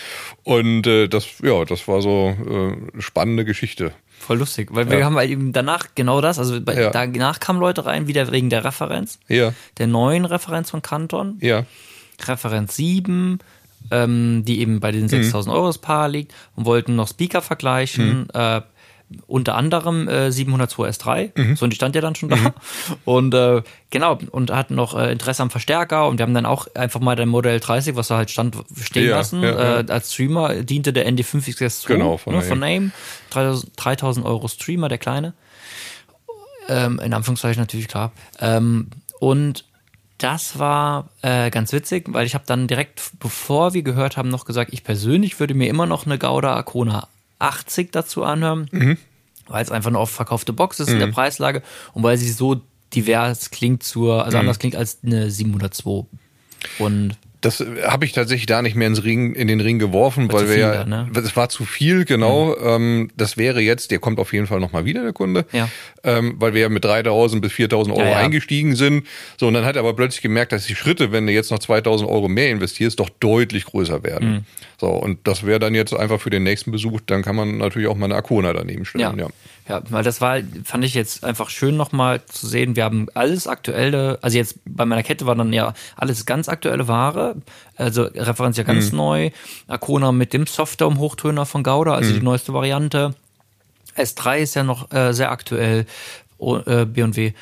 Und 0.44 0.86
äh, 0.86 1.08
das, 1.08 1.26
ja, 1.42 1.64
das 1.64 1.88
war 1.88 2.02
so 2.02 2.36
äh, 2.46 2.92
eine 2.92 3.02
spannende 3.02 3.44
Geschichte. 3.44 3.92
Voll 4.18 4.38
lustig, 4.38 4.68
weil 4.72 4.90
wir 4.90 4.98
Ja. 4.98 5.04
haben 5.06 5.16
halt 5.16 5.30
eben 5.30 5.52
danach 5.52 5.88
genau 5.94 6.20
das, 6.20 6.38
also 6.38 6.60
bei, 6.60 6.74
Ja. 6.80 6.90
danach 6.90 7.40
kamen 7.40 7.60
Leute 7.60 7.86
rein, 7.86 8.06
wieder 8.08 8.30
wegen 8.32 8.50
der 8.50 8.64
Referenz, 8.64 9.18
Ja, 9.28 9.54
der 9.78 9.86
neuen 9.86 10.24
Referenz 10.24 10.70
von 10.70 10.82
Kanton, 10.82 11.38
ja, 11.40 11.64
Referenz 12.26 12.74
7, 12.76 13.38
ähm, 13.90 14.42
die 14.44 14.60
eben 14.60 14.80
bei 14.80 14.90
den 14.90 15.04
Mhm. 15.04 15.08
6000 15.08 15.54
Euro 15.54 15.68
das 15.68 15.78
Paar 15.78 16.08
liegt 16.08 16.34
und 16.56 16.64
wollten 16.66 16.96
noch 16.96 17.08
Speaker 17.08 17.42
vergleichen, 17.42 18.22
Mhm. 18.22 18.26
äh, 18.34 18.60
unter 19.26 19.54
anderem 19.54 20.06
äh, 20.08 20.30
702 20.30 20.88
S3, 20.90 21.56
so 21.56 21.64
und 21.64 21.70
die 21.72 21.76
stand 21.76 21.94
ja 21.94 22.00
dann 22.02 22.14
schon 22.14 22.28
da 22.28 22.36
und 23.04 23.32
äh, 23.34 23.62
genau 23.90 24.18
und 24.30 24.50
hatten 24.50 24.74
noch 24.74 24.96
äh, 24.98 25.10
Interesse 25.12 25.42
am 25.42 25.50
Verstärker 25.50 26.08
und 26.08 26.18
wir 26.18 26.24
haben 26.24 26.34
dann 26.34 26.44
auch 26.46 26.66
einfach 26.74 27.00
mal 27.00 27.16
dein 27.16 27.28
Modell 27.28 27.58
30, 27.60 27.96
was 27.96 28.08
da 28.08 28.16
halt 28.18 28.30
stand, 28.30 28.56
stehen 28.82 29.08
Ja, 29.08 29.16
lassen. 29.16 29.42
ja, 29.42 29.50
ja. 29.50 29.80
Äh, 29.80 29.86
als 29.90 30.12
Streamer 30.12 30.62
diente 30.62 30.92
der 30.92 31.08
ND5 31.10 31.48
XS2 31.56 31.86
Genau, 31.86 32.16
von 32.18 32.34
ne, 32.34 32.40
Name. 32.56 32.90
von 32.90 32.92
3000, 33.30 33.72
3000 33.76 34.26
Euro 34.26 34.46
Streamer, 34.48 34.88
der 34.88 34.98
kleine 34.98 35.32
ähm, 36.68 37.00
in 37.02 37.14
Anführungszeichen 37.14 37.60
natürlich 37.62 37.88
klar. 37.88 38.12
Ähm, 38.40 38.88
und 39.20 39.64
das 40.18 40.58
war 40.58 41.08
äh, 41.22 41.50
ganz 41.50 41.72
witzig, 41.72 42.06
weil 42.08 42.26
ich 42.26 42.34
habe 42.34 42.44
dann 42.46 42.66
direkt, 42.66 43.00
bevor 43.20 43.72
wir 43.72 43.82
gehört 43.82 44.16
haben, 44.16 44.28
noch 44.28 44.44
gesagt, 44.44 44.72
ich 44.72 44.84
persönlich 44.84 45.38
würde 45.40 45.54
mir 45.54 45.68
immer 45.68 45.86
noch 45.86 46.06
eine 46.06 46.18
Gauda 46.18 46.54
Arcona 46.54 47.08
80 47.38 47.92
dazu 47.92 48.24
anhören, 48.24 48.68
weil 49.46 49.62
es 49.62 49.70
einfach 49.70 49.88
eine 49.90 49.98
oft 49.98 50.14
verkaufte 50.14 50.52
Box 50.52 50.80
ist 50.80 50.88
in 50.88 50.98
der 50.98 51.06
Preislage 51.08 51.62
und 51.94 52.02
weil 52.02 52.18
sie 52.18 52.30
so 52.30 52.60
divers 52.94 53.50
klingt 53.50 53.82
zur, 53.82 54.24
also 54.24 54.38
anders 54.38 54.58
klingt 54.58 54.76
als 54.76 54.98
eine 55.04 55.30
702. 55.30 56.06
Und 56.78 57.16
Das 57.40 57.64
habe 57.86 58.04
ich 58.04 58.12
tatsächlich 58.12 58.46
da 58.46 58.62
nicht 58.62 58.74
mehr 58.74 58.88
ins 58.88 59.04
Ring, 59.04 59.34
in 59.34 59.46
den 59.46 59.60
Ring 59.60 59.78
geworfen, 59.78 60.32
weil 60.32 60.40
zu 60.40 60.46
wir 60.48 60.54
viel 60.54 60.60
ja, 60.62 60.84
ne? 60.84 61.08
es 61.14 61.36
war 61.36 61.48
zu 61.48 61.64
viel, 61.64 62.04
genau. 62.04 62.56
Ähm, 62.58 63.10
das 63.16 63.36
wäre 63.36 63.60
jetzt, 63.60 63.92
der 63.92 64.00
kommt 64.00 64.18
auf 64.18 64.32
jeden 64.32 64.48
Fall 64.48 64.58
nochmal 64.58 64.84
wieder, 64.84 65.02
der 65.04 65.12
Kunde, 65.12 65.46
Ja. 65.52 65.68
ähm, 66.02 66.34
weil 66.38 66.54
wir 66.54 66.62
ja 66.62 66.68
mit 66.68 66.84
3.000 66.84 67.40
bis 67.40 67.52
4.000 67.52 67.90
Euro 67.90 68.00
Ja, 68.00 68.10
ja. 68.10 68.16
eingestiegen 68.16 68.74
sind. 68.74 69.06
So, 69.36 69.46
und 69.46 69.54
dann 69.54 69.64
hat 69.64 69.76
er 69.76 69.80
aber 69.80 69.94
plötzlich 69.94 70.20
gemerkt, 70.22 70.50
dass 70.50 70.66
die 70.66 70.74
Schritte, 70.74 71.12
wenn 71.12 71.26
du 71.28 71.32
jetzt 71.32 71.52
noch 71.52 71.60
2.000 71.60 72.08
Euro 72.08 72.28
mehr 72.28 72.50
investierst, 72.50 72.98
doch 72.98 73.08
deutlich 73.08 73.66
größer 73.66 74.02
werden. 74.02 74.30
Mhm. 74.30 74.44
So, 74.80 74.88
und 74.88 75.26
das 75.28 75.46
wäre 75.46 75.60
dann 75.60 75.74
jetzt 75.76 75.94
einfach 75.94 76.20
für 76.20 76.30
den 76.30 76.42
nächsten 76.42 76.72
Besuch, 76.72 77.00
dann 77.06 77.22
kann 77.22 77.36
man 77.36 77.58
natürlich 77.58 77.86
auch 77.88 77.96
mal 77.96 78.06
eine 78.06 78.16
Arcona 78.16 78.52
daneben 78.52 78.84
stellen. 78.84 79.18
Ja. 79.18 79.28
Ja, 79.68 79.82
weil 79.90 80.02
das 80.02 80.22
war, 80.22 80.38
fand 80.64 80.84
ich 80.84 80.94
jetzt 80.94 81.24
einfach 81.24 81.50
schön 81.50 81.76
nochmal 81.76 82.24
zu 82.24 82.46
sehen. 82.46 82.74
Wir 82.74 82.84
haben 82.84 83.08
alles 83.12 83.46
aktuelle, 83.46 84.18
also 84.22 84.38
jetzt 84.38 84.58
bei 84.64 84.86
meiner 84.86 85.02
Kette 85.02 85.26
war 85.26 85.34
dann 85.34 85.52
ja 85.52 85.74
alles 85.94 86.24
ganz 86.24 86.48
aktuelle 86.48 86.88
Ware. 86.88 87.36
Also 87.76 88.04
Referenz 88.04 88.56
ja 88.56 88.64
ganz 88.64 88.92
neu. 88.92 89.30
Arcona 89.66 90.10
mit 90.12 90.32
dem 90.32 90.46
Softdome-Hochtöner 90.46 91.44
von 91.44 91.62
Gauda, 91.62 91.94
also 91.94 92.14
die 92.14 92.22
neueste 92.22 92.54
Variante. 92.54 93.14
S3 93.96 94.38
ist 94.38 94.54
ja 94.54 94.62
noch 94.62 94.90
äh, 94.90 95.12
sehr 95.12 95.30
aktuell, 95.30 95.84
äh, 96.40 96.84
B&W. 96.86 97.32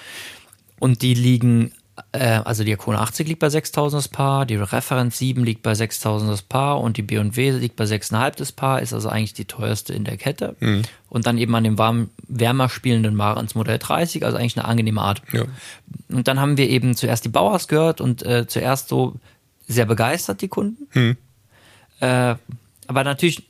Und 0.80 1.02
die 1.02 1.14
liegen, 1.14 1.72
also 2.18 2.64
die 2.64 2.72
Arcona 2.72 3.00
80 3.00 3.28
liegt 3.28 3.40
bei 3.40 3.48
6.000 3.48 3.92
das 3.92 4.08
Paar, 4.08 4.46
die 4.46 4.56
Referenz 4.56 5.18
7 5.18 5.44
liegt 5.44 5.62
bei 5.62 5.72
6.000 5.72 6.28
das 6.28 6.42
Paar 6.42 6.80
und 6.80 6.96
die 6.96 7.02
B&W 7.02 7.50
liegt 7.50 7.76
bei 7.76 7.84
6.500 7.84 8.36
das 8.36 8.52
Paar, 8.52 8.82
ist 8.82 8.92
also 8.92 9.08
eigentlich 9.08 9.34
die 9.34 9.44
teuerste 9.44 9.92
in 9.92 10.04
der 10.04 10.16
Kette. 10.16 10.56
Und 11.08 11.26
dann 11.26 11.38
eben 11.38 11.54
an 11.54 11.64
dem 11.64 11.78
warm, 11.78 12.10
wärmer 12.28 12.68
spielenden 12.68 13.14
Marens 13.14 13.54
Modell 13.54 13.78
30, 13.78 14.24
also 14.24 14.36
eigentlich 14.36 14.56
eine 14.56 14.66
angenehme 14.66 15.00
Art. 15.00 15.22
Ja. 15.32 15.44
Und 16.08 16.28
dann 16.28 16.40
haben 16.40 16.56
wir 16.56 16.68
eben 16.68 16.94
zuerst 16.94 17.24
die 17.24 17.30
Bauers 17.30 17.68
gehört 17.68 18.00
und 18.00 18.24
äh, 18.24 18.46
zuerst 18.46 18.88
so 18.88 19.14
sehr 19.66 19.86
begeistert, 19.86 20.42
die 20.42 20.48
Kunden. 20.48 20.86
Äh, 22.00 22.34
aber 22.86 23.04
natürlich 23.04 23.48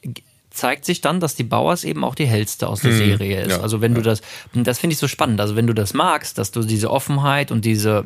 zeigt 0.56 0.84
sich 0.84 1.00
dann, 1.00 1.20
dass 1.20 1.34
die 1.34 1.44
Bauers 1.44 1.84
eben 1.84 2.04
auch 2.04 2.14
die 2.14 2.26
hellste 2.26 2.68
aus 2.68 2.80
der 2.80 2.92
Serie 2.92 3.42
ist. 3.42 3.50
ja, 3.50 3.60
also 3.60 3.80
wenn 3.80 3.94
du 3.94 4.02
das, 4.02 4.22
das 4.54 4.78
finde 4.78 4.94
ich 4.94 4.98
so 4.98 5.08
spannend, 5.08 5.40
also 5.40 5.56
wenn 5.56 5.66
du 5.66 5.74
das 5.74 5.94
magst, 5.94 6.38
dass 6.38 6.50
du 6.50 6.62
diese 6.62 6.90
Offenheit 6.90 7.52
und 7.52 7.64
diese, 7.64 8.04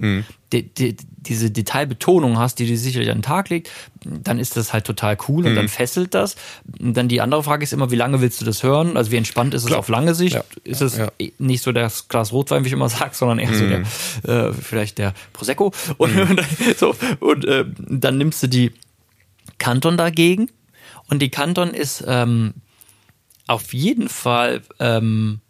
die, 0.52 0.62
die, 0.62 0.96
diese 1.16 1.50
Detailbetonung 1.50 2.38
hast, 2.38 2.58
die 2.58 2.66
dir 2.66 2.76
sicherlich 2.76 3.10
an 3.10 3.18
den 3.18 3.22
Tag 3.22 3.50
legt, 3.50 3.70
dann 4.04 4.38
ist 4.38 4.56
das 4.56 4.72
halt 4.72 4.84
total 4.84 5.16
cool 5.28 5.46
und 5.46 5.54
dann 5.54 5.68
fesselt 5.68 6.14
das. 6.14 6.36
Und 6.80 6.96
dann 6.96 7.08
die 7.08 7.20
andere 7.20 7.42
Frage 7.42 7.62
ist 7.62 7.72
immer, 7.72 7.90
wie 7.90 7.96
lange 7.96 8.20
willst 8.20 8.40
du 8.40 8.44
das 8.44 8.62
hören? 8.62 8.96
Also 8.96 9.10
wie 9.12 9.16
entspannt 9.16 9.54
ist 9.54 9.64
es 9.64 9.72
auf 9.72 9.88
lange 9.88 10.14
Sicht? 10.14 10.34
Ja, 10.36 10.44
Ist 10.64 10.80
es 10.80 10.96
ja. 10.96 11.08
eh 11.18 11.32
nicht 11.38 11.62
so 11.62 11.72
das 11.72 12.08
Glas 12.08 12.32
Rotwein, 12.32 12.64
wie 12.64 12.68
ich 12.68 12.72
immer 12.72 12.88
sage, 12.88 13.14
sondern 13.14 13.38
eher 13.38 13.54
so 13.54 13.66
der, 13.66 14.48
äh, 14.48 14.52
vielleicht 14.52 14.98
der 14.98 15.14
Prosecco. 15.32 15.72
Und, 15.98 16.18
und, 16.18 16.40
so, 16.76 16.94
und 17.20 17.44
äh, 17.44 17.64
dann 17.78 18.18
nimmst 18.18 18.42
du 18.42 18.48
die 18.48 18.72
Kanton 19.58 19.96
dagegen. 19.96 20.50
Und 21.10 21.20
die 21.20 21.28
Kanton 21.30 21.70
ist 21.74 22.04
ähm, 22.06 22.54
auf 23.46 23.72
jeden 23.74 24.08
Fall 24.08 24.62
ähm, 24.78 25.40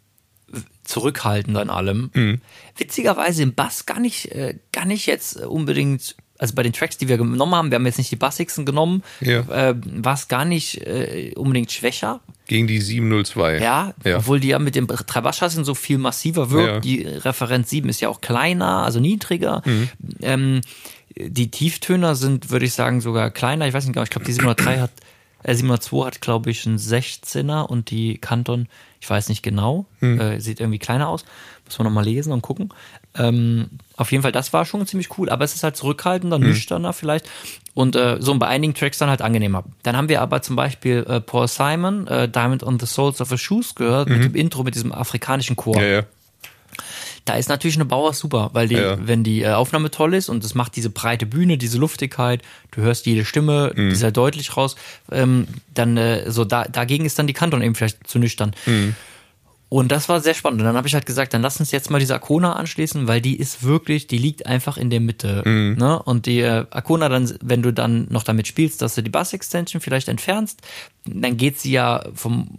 zurückhaltend 0.83 1.57
an 1.57 1.69
allem. 1.69 2.09
Mhm. 2.13 2.41
Witzigerweise 2.77 3.43
im 3.43 3.53
Bass 3.53 3.85
gar 3.85 3.99
nicht, 3.99 4.31
äh, 4.31 4.57
gar 4.71 4.85
nicht 4.85 5.05
jetzt 5.05 5.37
unbedingt, 5.37 6.15
also 6.37 6.55
bei 6.55 6.63
den 6.63 6.73
Tracks, 6.73 6.97
die 6.97 7.07
wir 7.07 7.17
genommen 7.17 7.53
haben, 7.55 7.69
wir 7.71 7.75
haben 7.75 7.85
jetzt 7.85 7.99
nicht 7.99 8.11
die 8.11 8.15
bassigsten 8.15 8.65
genommen, 8.65 9.03
Ja. 9.21 9.41
äh, 9.69 9.75
war 9.85 10.15
es 10.15 10.27
gar 10.27 10.43
nicht 10.45 10.81
äh, 10.81 11.33
unbedingt 11.35 11.71
schwächer. 11.71 12.19
Gegen 12.47 12.65
die 12.67 12.81
702. 12.81 13.59
Ja, 13.59 13.93
ja. 14.03 14.17
obwohl 14.17 14.39
die 14.39 14.49
ja 14.49 14.59
mit 14.59 14.75
dem 14.75 14.87
drei 14.87 15.21
Basschassen 15.21 15.63
so 15.63 15.75
viel 15.75 15.99
massiver 15.99 16.49
wirkt. 16.49 16.73
Ja. 16.73 16.79
Die 16.79 17.03
Referenz 17.03 17.69
7 17.69 17.87
ist 17.87 18.01
ja 18.01 18.09
auch 18.09 18.19
kleiner, 18.19 18.83
also 18.83 18.99
niedriger. 18.99 19.61
Mhm. 19.65 19.89
Ähm, 20.21 20.61
die 21.15 21.51
Tieftöner 21.51 22.15
sind, 22.15 22.49
würde 22.49 22.65
ich 22.65 22.73
sagen, 22.73 22.99
sogar 23.01 23.29
kleiner. 23.31 23.67
Ich 23.67 23.73
weiß 23.73 23.85
nicht 23.85 23.93
genau, 23.93 24.03
ich 24.03 24.09
glaube, 24.09 24.25
die 24.25 24.33
703 24.33 24.79
hat, 24.79 24.91
äh, 25.43 25.53
702 25.55 26.05
hat, 26.05 26.21
glaube 26.21 26.51
ich, 26.51 26.65
einen 26.65 26.77
16er 26.77 27.63
und 27.63 27.89
die 27.91 28.17
Kanton, 28.17 28.67
ich 28.99 29.09
weiß 29.09 29.29
nicht 29.29 29.41
genau, 29.43 29.85
Mhm. 29.99 30.19
äh, 30.19 30.39
sieht 30.41 30.59
irgendwie 30.59 30.79
kleiner 30.79 31.07
aus. 31.09 31.25
Muss 31.65 31.77
man 31.79 31.85
nochmal 31.85 32.03
lesen 32.03 32.33
und 32.33 32.41
gucken. 32.41 32.69
Ähm, 33.15 33.69
auf 33.95 34.11
jeden 34.11 34.21
Fall, 34.23 34.31
das 34.31 34.51
war 34.53 34.65
schon 34.65 34.85
ziemlich 34.85 35.17
cool, 35.17 35.29
aber 35.29 35.43
es 35.45 35.55
ist 35.55 35.63
halt 35.63 35.75
zurückhaltender, 35.77 36.37
Mhm. 36.37 36.47
nüchterner 36.47 36.91
vielleicht 36.93 37.29
und 37.73 37.95
äh, 37.95 38.17
so 38.19 38.37
bei 38.37 38.47
einigen 38.47 38.73
Tracks 38.73 38.97
dann 38.97 39.09
halt 39.09 39.21
angenehmer. 39.21 39.63
Dann 39.83 39.95
haben 39.97 40.09
wir 40.09 40.21
aber 40.21 40.41
zum 40.41 40.55
Beispiel 40.55 41.05
äh, 41.07 41.21
Paul 41.21 41.47
Simon, 41.47 42.07
äh, 42.07 42.27
Diamond 42.29 42.63
on 42.63 42.79
the 42.79 42.85
Soles 42.85 43.21
of 43.21 43.31
a 43.31 43.37
Shoes 43.37 43.75
gehört, 43.75 44.09
mit 44.09 44.23
dem 44.23 44.35
Intro, 44.35 44.63
mit 44.63 44.75
diesem 44.75 44.91
afrikanischen 44.91 45.55
Chor. 45.55 45.77
Mhm. 45.77 45.81
ja, 45.81 45.87
ja. 45.89 46.03
Da 47.25 47.35
ist 47.35 47.49
natürlich 47.49 47.75
eine 47.75 47.85
Bauer 47.85 48.13
super, 48.13 48.49
weil 48.53 48.67
die, 48.67 48.75
Ja. 48.75 48.97
wenn 48.99 49.23
die 49.23 49.43
äh, 49.43 49.49
Aufnahme 49.51 49.91
toll 49.91 50.13
ist 50.15 50.27
und 50.27 50.43
es 50.43 50.55
macht 50.55 50.75
diese 50.75 50.89
breite 50.89 51.25
Bühne, 51.27 51.57
diese 51.57 51.77
Luftigkeit, 51.77 52.41
du 52.71 52.81
hörst 52.81 53.05
jede 53.05 53.25
Stimme 53.25 53.71
Mhm. 53.75 53.93
sehr 53.93 54.11
deutlich 54.11 54.57
raus, 54.57 54.75
ähm, 55.11 55.47
dann 55.73 55.97
äh, 55.97 56.31
so 56.31 56.45
da, 56.45 56.63
dagegen 56.65 57.05
ist 57.05 57.19
dann 57.19 57.27
die 57.27 57.33
Kanton 57.33 57.61
eben 57.61 57.75
vielleicht 57.75 58.07
zu 58.07 58.17
nüchtern. 58.17 58.53
Mhm. 58.65 58.95
Und 59.71 59.89
das 59.89 60.09
war 60.09 60.19
sehr 60.19 60.33
spannend. 60.33 60.59
Und 60.59 60.65
dann 60.65 60.75
habe 60.75 60.89
ich 60.89 60.93
halt 60.93 61.05
gesagt, 61.05 61.33
dann 61.33 61.41
lass 61.41 61.61
uns 61.61 61.71
jetzt 61.71 61.89
mal 61.89 61.99
diese 61.99 62.13
Arcona 62.13 62.57
anschließen, 62.57 63.07
weil 63.07 63.21
die 63.21 63.37
ist 63.37 63.63
wirklich, 63.63 64.05
die 64.05 64.17
liegt 64.17 64.45
einfach 64.45 64.75
in 64.75 64.89
der 64.89 64.99
Mitte. 64.99 65.43
Mhm. 65.45 65.77
Ne? 65.79 65.97
Und 66.03 66.25
die 66.25 66.41
äh, 66.41 66.65
Arcona 66.71 67.07
dann, 67.07 67.33
wenn 67.41 67.61
du 67.61 67.71
dann 67.71 68.05
noch 68.09 68.23
damit 68.23 68.47
spielst, 68.47 68.81
dass 68.81 68.95
du 68.95 69.01
die 69.01 69.09
Bass-Extension 69.09 69.79
vielleicht 69.79 70.09
entfernst, 70.09 70.59
dann 71.05 71.37
geht 71.37 71.57
sie 71.57 71.71
ja 71.71 72.03
vom, 72.13 72.49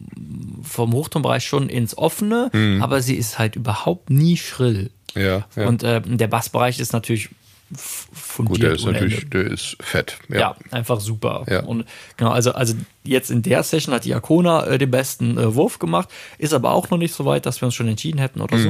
vom 0.62 0.94
Hochtonbereich 0.94 1.44
schon 1.44 1.68
ins 1.68 1.98
Offene, 1.98 2.50
aber 2.80 3.02
sie 3.02 3.16
ist 3.16 3.38
halt 3.38 3.56
überhaupt 3.56 4.08
nie 4.08 4.38
schrill. 4.38 4.90
Mhm. 5.14 5.20
Ja, 5.20 5.46
ja. 5.54 5.68
Und 5.68 5.82
äh, 5.82 6.00
der 6.00 6.28
Bassbereich 6.28 6.80
ist 6.80 6.94
natürlich 6.94 7.28
fundiert. 7.76 8.48
Gut, 8.54 8.62
der 8.62 8.72
ist 8.72 8.84
natürlich, 8.84 9.30
der 9.30 9.42
ist 9.46 9.76
fett. 9.80 10.18
Ja. 10.28 10.38
Ja. 10.38 10.56
einfach 10.70 11.00
super. 11.00 11.44
Ja. 11.48 11.62
Und 11.64 11.84
genau, 12.16 12.30
also, 12.30 12.52
also 12.52 12.74
jetzt 13.04 13.30
in 13.30 13.42
der 13.42 13.62
Session 13.62 13.94
hat 13.94 14.04
die 14.04 14.14
Arcona 14.14 14.64
äh, 14.66 14.78
den 14.78 14.90
besten 14.90 15.38
äh, 15.38 15.54
Wurf 15.54 15.78
gemacht, 15.78 16.08
ist 16.38 16.52
aber 16.54 16.72
auch 16.72 16.90
noch 16.90 16.98
nicht 16.98 17.14
so 17.14 17.24
weit, 17.24 17.46
dass 17.46 17.60
wir 17.60 17.66
uns 17.66 17.74
schon 17.74 17.88
entschieden 17.88 18.18
hätten 18.18 18.40
oder 18.40 18.56
Mhm. 18.56 18.62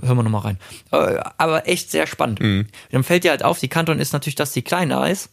so. 0.00 0.06
Hören 0.06 0.16
wir 0.16 0.22
nochmal 0.22 0.42
rein. 0.42 0.58
Äh, 0.92 1.18
aber 1.38 1.66
echt 1.68 1.90
sehr 1.90 2.06
spannend. 2.06 2.40
Mhm. 2.40 2.66
Dann 2.92 3.02
fällt 3.04 3.24
dir 3.24 3.30
halt 3.30 3.42
auf, 3.44 3.58
die 3.58 3.68
Kanton 3.68 3.98
ist 3.98 4.12
natürlich, 4.12 4.36
dass 4.36 4.52
die 4.52 4.62
kleiner 4.62 5.10
ist 5.10 5.28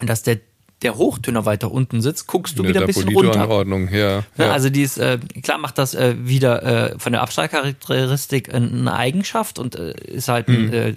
und 0.00 0.08
dass 0.10 0.22
der, 0.22 0.38
der 0.82 0.96
Hochtöner 0.96 1.44
weiter 1.46 1.70
unten 1.70 2.00
sitzt, 2.02 2.26
guckst 2.26 2.58
du 2.58 2.62
Eine 2.62 2.70
wieder 2.70 2.80
ein 2.80 2.86
bisschen 2.86 3.08
runter. 3.08 3.40
Anordnung, 3.42 3.88
ja. 3.92 4.18
Ja, 4.18 4.24
ja. 4.38 4.52
Also 4.52 4.70
die 4.70 4.82
ist, 4.82 4.96
äh, 4.98 5.18
klar 5.42 5.58
macht 5.58 5.76
das 5.78 5.94
äh, 5.94 6.14
wieder 6.18 6.62
äh, 6.92 6.98
von 6.98 7.12
der 7.12 7.20
Abstrahlcharakteristik 7.22 8.52
eine 8.54 8.92
Eigenschaft 8.92 9.58
und 9.58 9.76
äh, 9.76 9.92
ist 9.92 10.28
halt 10.28 10.48
ein, 10.48 10.72
äh, 10.72 10.94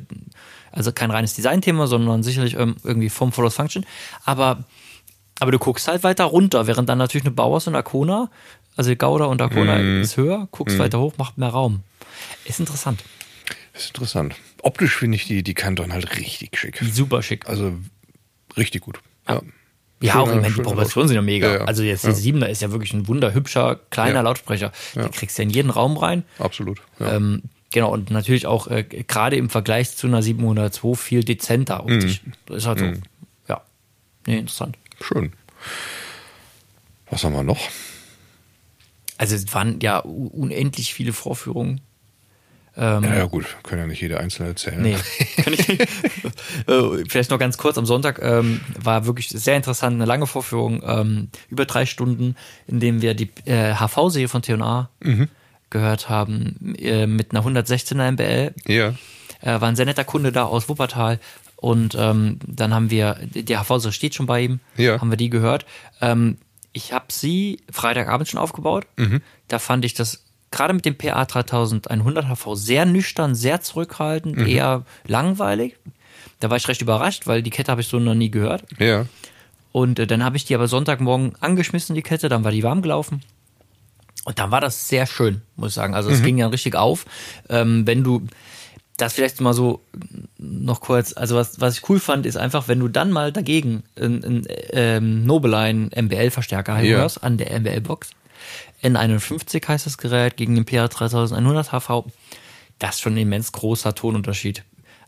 also 0.74 0.92
kein 0.92 1.10
reines 1.12 1.34
Designthema, 1.36 1.88
sondern 1.88 2.22
sicherlich 2.24 2.56
ähm, 2.58 2.76
irgendwie 2.84 3.10
Form 3.10 3.32
follows 3.32 3.56
Function. 3.56 3.86
Aber, 4.26 4.66
aber 5.40 5.52
du 5.52 5.60
guckst 5.60 5.88
halt 5.88 6.04
weiter 6.04 6.26
runter, 6.26 6.68
während 6.68 6.90
dann 6.90 6.98
natürlich 6.98 7.26
eine 7.26 7.32
Bauers 7.34 7.68
und 7.68 7.76
Arcona, 7.76 8.30
also 8.76 8.94
Gouda 8.96 9.26
und 9.26 9.42
Arcona 9.42 9.78
Mhm. 9.78 10.02
ist 10.02 10.18
höher, 10.18 10.48
guckst 10.52 10.78
weiter 10.80 11.00
hoch, 11.00 11.14
macht 11.18 11.38
mehr 11.38 11.50
Raum. 11.50 11.82
Ist 12.46 12.60
interessant. 12.60 13.04
ist 13.74 13.88
interessant. 13.90 14.36
Optisch 14.62 14.96
finde 14.96 15.16
ich 15.16 15.26
die, 15.28 15.42
die 15.44 15.54
Kanton 15.56 15.94
halt 15.94 16.16
richtig 16.18 16.58
schick. 16.58 16.80
Super 16.92 17.22
schick. 17.24 17.48
Also 17.50 17.74
richtig 18.58 18.82
gut. 18.82 19.00
Ja. 19.28 19.42
Ja, 20.02 20.16
auch 20.16 20.26
Schöner- 20.28 20.36
ich 20.38 20.42
meine, 20.44 20.54
die 20.56 20.62
Proportionen 20.62 21.08
sind 21.08 21.16
ja 21.16 21.22
mega. 21.22 21.48
Ja, 21.48 21.54
ja. 21.60 21.66
Also 21.66 21.82
jetzt 21.84 22.04
Ja. 22.04 22.10
der 22.10 22.18
Siebener 22.18 22.50
ist 22.50 22.62
ja 22.62 22.72
wirklich 22.72 22.94
ein 22.94 23.08
wunderhübscher, 23.08 23.80
kleiner 23.90 24.16
Ja. 24.16 24.22
Lautsprecher. 24.22 24.72
Den 24.96 25.12
kriegst 25.12 25.38
du 25.38 25.44
in 25.44 25.50
jeden 25.50 25.70
Raum 25.70 25.96
rein. 25.98 26.24
Absolut. 26.40 26.82
Ja. 27.00 27.14
Ähm, 27.16 27.44
genau, 27.74 27.92
und 27.92 28.10
natürlich 28.12 28.48
auch 28.48 28.68
äh, 28.68 28.84
gerade 28.84 29.36
im 29.36 29.50
Vergleich 29.50 29.96
zu 29.98 30.08
einer 30.08 30.22
702 30.24 30.96
viel 30.96 31.24
dezenter. 31.26 31.84
Das 32.46 32.58
ist 32.60 32.66
halt 32.66 32.80
so, 32.80 32.86
ja, 33.50 33.62
nee, 34.26 34.38
interessant. 34.38 34.78
Schön. 35.02 35.34
Was 37.10 37.24
haben 37.26 37.34
wir 37.34 37.44
noch? 37.44 37.60
Also 39.18 39.36
es 39.36 39.54
waren 39.54 39.80
ja 39.82 40.00
unendlich 40.00 40.94
viele 40.94 41.14
Vorführungen. 41.14 41.82
Ähm, 42.76 43.04
Ja, 43.04 43.16
ja, 43.18 43.26
gut, 43.26 43.46
können 43.62 43.82
ja 43.82 43.88
nicht 43.88 44.02
jede 44.02 44.20
einzelne 44.20 44.50
erzählen. 44.50 44.82
Nee, 44.82 44.98
kann 45.44 45.54
ich 45.54 45.68
nicht. 45.68 45.82
Äh, 46.68 47.04
Vielleicht 47.10 47.30
noch 47.30 47.40
ganz 47.40 47.58
kurz, 47.58 47.78
am 47.78 47.86
Sonntag 47.86 48.20
ähm, 48.22 48.62
war 48.80 49.06
wirklich 49.06 49.30
sehr 49.30 49.56
interessant, 49.58 49.96
eine 49.96 50.06
lange 50.06 50.26
Vorführung, 50.28 50.82
ähm, 50.86 51.30
über 51.50 51.66
drei 51.66 51.86
Stunden, 51.86 52.36
in 52.68 52.80
dem 52.80 53.02
wir 53.02 53.14
die 53.16 53.30
äh, 53.46 53.76
HV-Serie 53.76 54.28
von 54.30 54.42
T&A 54.42 54.90
gehört 55.74 56.08
haben, 56.08 56.74
äh, 56.80 57.06
mit 57.08 57.32
einer 57.36 57.44
116er 57.46 58.12
MBL. 58.12 58.54
Ja. 58.66 58.94
Äh, 59.42 59.60
war 59.60 59.64
ein 59.68 59.76
sehr 59.76 59.86
netter 59.86 60.06
Kunde 60.06 60.32
da 60.32 60.46
aus 60.46 60.70
Wuppertal. 60.70 61.20
Und 61.58 61.96
ähm, 62.00 62.40
dann 62.48 62.74
haben 62.74 62.90
wir, 62.90 63.18
die 63.34 63.58
HV-Serie 63.58 63.92
steht 63.92 64.16
schon 64.16 64.26
bei 64.26 64.42
ihm, 64.42 64.60
Ja. 64.78 65.02
haben 65.02 65.10
wir 65.10 65.18
die 65.18 65.30
gehört. 65.30 65.66
Ähm, 66.02 66.38
ich 66.72 66.94
habe 66.94 67.06
sie 67.10 67.60
Freitagabend 67.72 68.28
schon 68.30 68.40
aufgebaut. 68.40 68.86
Da 69.48 69.60
fand 69.60 69.84
ich 69.86 69.94
das 69.94 70.24
gerade 70.52 70.74
mit 70.74 70.86
dem 70.86 70.98
PA 70.98 71.24
3100 71.26 72.26
HV 72.28 72.56
sehr 72.56 72.86
nüchtern, 72.86 73.36
sehr 73.36 73.62
zurückhaltend, 73.62 74.38
eher 74.48 74.84
langweilig. 75.08 75.76
Da 76.40 76.50
war 76.50 76.58
ich 76.58 76.68
recht 76.68 76.82
überrascht, 76.82 77.28
weil 77.28 77.42
die 77.44 77.50
Kette 77.52 77.72
habe 77.72 77.82
ich 77.82 77.88
so 77.88 78.00
noch 78.00 78.16
nie 78.16 78.30
gehört. 78.32 78.64
Ja. 78.80 79.06
Und 79.72 80.00
äh, 80.00 80.06
dann 80.08 80.24
habe 80.24 80.36
ich 80.38 80.46
die 80.46 80.56
aber 80.56 80.68
Sonntagmorgen 80.68 81.34
angeschmissen, 81.40 81.96
die 81.96 82.02
Kette, 82.02 82.28
dann 82.30 82.44
war 82.44 82.52
die 82.52 82.64
warm 82.64 82.82
gelaufen. 82.82 83.22
Und 84.26 84.40
dann 84.40 84.52
war 84.52 84.62
das 84.62 84.88
sehr 84.88 85.06
schön, 85.06 85.42
muss 85.56 85.70
ich 85.70 85.76
sagen. 85.76 85.94
Also 85.94 86.10
es 86.10 86.24
ging 86.24 86.38
ja 86.38 86.48
richtig 86.48 86.76
auf. 86.76 87.06
Ähm, 87.50 87.86
wenn 87.86 88.04
du, 88.04 88.26
das 88.98 89.14
vielleicht 89.14 89.42
mal 89.42 89.54
so 89.54 89.82
noch 90.38 90.80
kurz, 90.80 91.14
also 91.18 91.36
was, 91.36 91.60
was 91.60 91.78
ich 91.78 91.90
cool 91.90 92.00
fand, 92.00 92.26
ist 92.26 92.38
einfach, 92.38 92.68
wenn 92.68 92.80
du 92.80 92.88
dann 92.88 93.12
mal 93.12 93.32
dagegen 93.32 93.84
einen 94.00 94.46
ähm, 94.72 95.26
Nobeline 95.26 95.90
MBL-Verstärker 95.96 96.80
Ja. 96.82 96.98
hörst 96.98 97.24
an 97.24 97.38
der 97.38 97.60
MBL-Box. 97.60 98.12
N51 98.84 99.68
heißt 99.68 99.86
das 99.86 99.98
Gerät 99.98 100.38
gegen 100.38 100.56
den 100.56 100.66
PA 100.66 100.88
3100 100.88 101.72
HV. 101.72 102.06
Das 102.80 102.96
ist 102.96 103.02
schon 103.02 103.14
ein 103.14 103.18
immens 103.18 103.52
großer 103.52 103.96
Tonunterschied. 103.96 104.64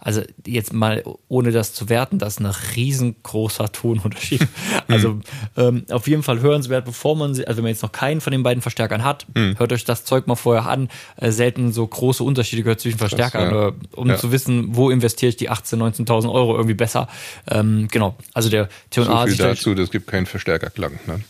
Also 0.06 0.22
jetzt 0.46 0.72
mal, 0.72 1.04
ohne 1.28 1.52
das 1.52 1.74
zu 1.74 1.90
werten, 1.90 2.20
das 2.20 2.34
ist 2.36 2.40
ein 2.40 2.46
riesengroßer 2.76 3.72
Tonunterschied. 3.72 4.48
Also 4.88 5.20
ähm, 5.58 5.84
auf 5.90 6.08
jeden 6.08 6.22
Fall 6.22 6.42
hörenswert, 6.42 6.86
bevor 6.86 7.16
man, 7.16 7.34
sie- 7.34 7.48
also 7.48 7.58
wenn 7.58 7.64
man 7.64 7.70
jetzt 7.72 7.82
noch 7.82 7.92
keinen 7.92 8.22
von 8.22 8.30
den 8.32 8.44
beiden 8.44 8.62
Verstärkern 8.62 9.04
hat, 9.04 9.26
hört 9.34 9.74
euch 9.74 9.84
das 9.84 10.06
Zeug 10.06 10.28
mal 10.28 10.36
vorher 10.36 10.68
an. 10.70 10.90
Äh, 11.18 11.32
selten 11.32 11.74
so 11.74 11.86
große 11.88 12.24
Unterschiede 12.24 12.62
gehört 12.62 12.80
zwischen 12.82 13.00
Verstärkern, 13.00 13.52
ja. 13.54 13.72
um 13.96 14.08
Ja. 14.10 14.18
zu 14.18 14.32
wissen, 14.32 14.76
wo 14.76 14.92
investiere 14.92 15.30
ich 15.32 15.38
die 15.38 15.50
18.000, 15.50 16.06
19.000 16.06 16.32
Euro 16.32 16.54
irgendwie 16.56 16.76
besser. 16.76 17.08
Ähm, 17.50 17.88
genau, 17.90 18.16
also 18.34 18.50
der 18.50 18.70
So 18.94 19.04
T&A 19.06 19.24
viel 19.24 19.32
sicherlich- 19.32 19.58
dazu, 19.60 19.74
das 19.74 19.90
gibt 19.90 20.06
keinen 20.06 20.28
Verstärkerklang. 20.28 21.00
Ne? 21.08 21.22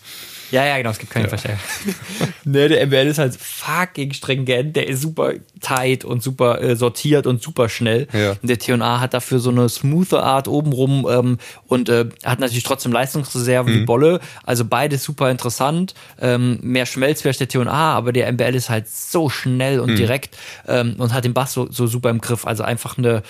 Ja, 0.55 0.65
ja, 0.65 0.77
genau, 0.77 0.91
es 0.91 0.99
gibt 0.99 1.11
keinen 1.11 1.27
Verstärker. 1.27 1.59
ne, 2.45 2.69
der 2.69 2.85
MBL 2.87 3.07
ist 3.07 3.17
halt 3.17 3.35
fucking 3.35 4.13
stringent, 4.13 4.75
der 4.75 4.87
ist 4.87 5.01
super 5.01 5.33
tight 5.59 6.05
und 6.05 6.23
super 6.23 6.61
äh, 6.61 6.75
sortiert 6.77 7.27
und 7.27 7.41
super 7.43 7.67
schnell. 7.67 8.07
Ja. 8.13 8.31
Und 8.41 8.47
der 8.49 8.57
T&A 8.57 8.99
hat 9.01 9.13
dafür 9.13 9.39
so 9.39 9.49
eine 9.49 9.67
smoothe 9.67 10.23
Art 10.23 10.47
obenrum 10.47 11.05
ähm, 11.09 11.37
und 11.67 11.89
äh, 11.89 12.05
hat 12.23 12.39
natürlich 12.39 12.63
trotzdem 12.63 12.93
Leistungsreserven 12.93 13.73
Mhm. 13.73 13.79
wie 13.81 13.85
Bolle. 13.85 14.19
Also 14.43 14.63
beides 14.63 15.03
super 15.03 15.29
interessant. 15.29 15.93
Ähm, 16.21 16.59
mehr 16.61 16.85
Schmelz 16.85 17.21
vielleicht 17.21 17.41
der 17.41 17.49
T&A, 17.49 17.67
aber 17.69 18.13
der 18.13 18.31
MBL 18.31 18.55
ist 18.55 18.69
halt 18.69 18.87
so 18.87 19.29
schnell 19.29 19.77
Mhm. 19.77 19.83
und 19.83 19.95
direkt 19.97 20.37
ähm, 20.67 20.95
und 20.97 21.13
hat 21.13 21.25
den 21.25 21.33
Bass 21.33 21.51
so, 21.51 21.69
so 21.69 21.85
super 21.85 22.09
im 22.09 22.21
Griff. 22.21 22.47
Also 22.47 22.63
einfach 22.63 22.97
eine, 22.97 23.23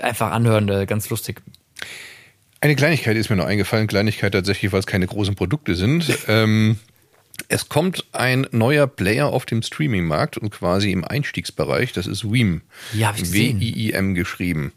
einfach 0.00 0.30
anhören, 0.30 0.68
äh, 0.70 0.86
ganz 0.86 1.10
lustig. 1.10 1.42
Eine 2.60 2.76
Kleinigkeit 2.76 3.16
ist 3.16 3.30
mir 3.30 3.36
noch 3.36 3.46
eingefallen, 3.46 3.86
Kleinigkeit 3.86 4.32
tatsächlich, 4.32 4.70
weil 4.72 4.80
es 4.80 4.86
keine 4.86 5.06
großen 5.06 5.34
Produkte 5.34 5.74
sind. 5.74 6.06
Ähm, 6.28 6.78
es 7.48 7.68
kommt 7.68 8.04
ein 8.12 8.46
neuer 8.50 8.86
Player 8.86 9.28
auf 9.28 9.46
dem 9.46 9.62
Streaming-Markt 9.62 10.36
und 10.36 10.50
quasi 10.50 10.92
im 10.92 11.04
Einstiegsbereich, 11.04 11.92
das 11.92 12.06
ist 12.06 12.30
Weem. 12.30 12.60
Ja. 12.92 13.14
W-I-I-M 13.16 14.14
geschrieben. 14.14 14.72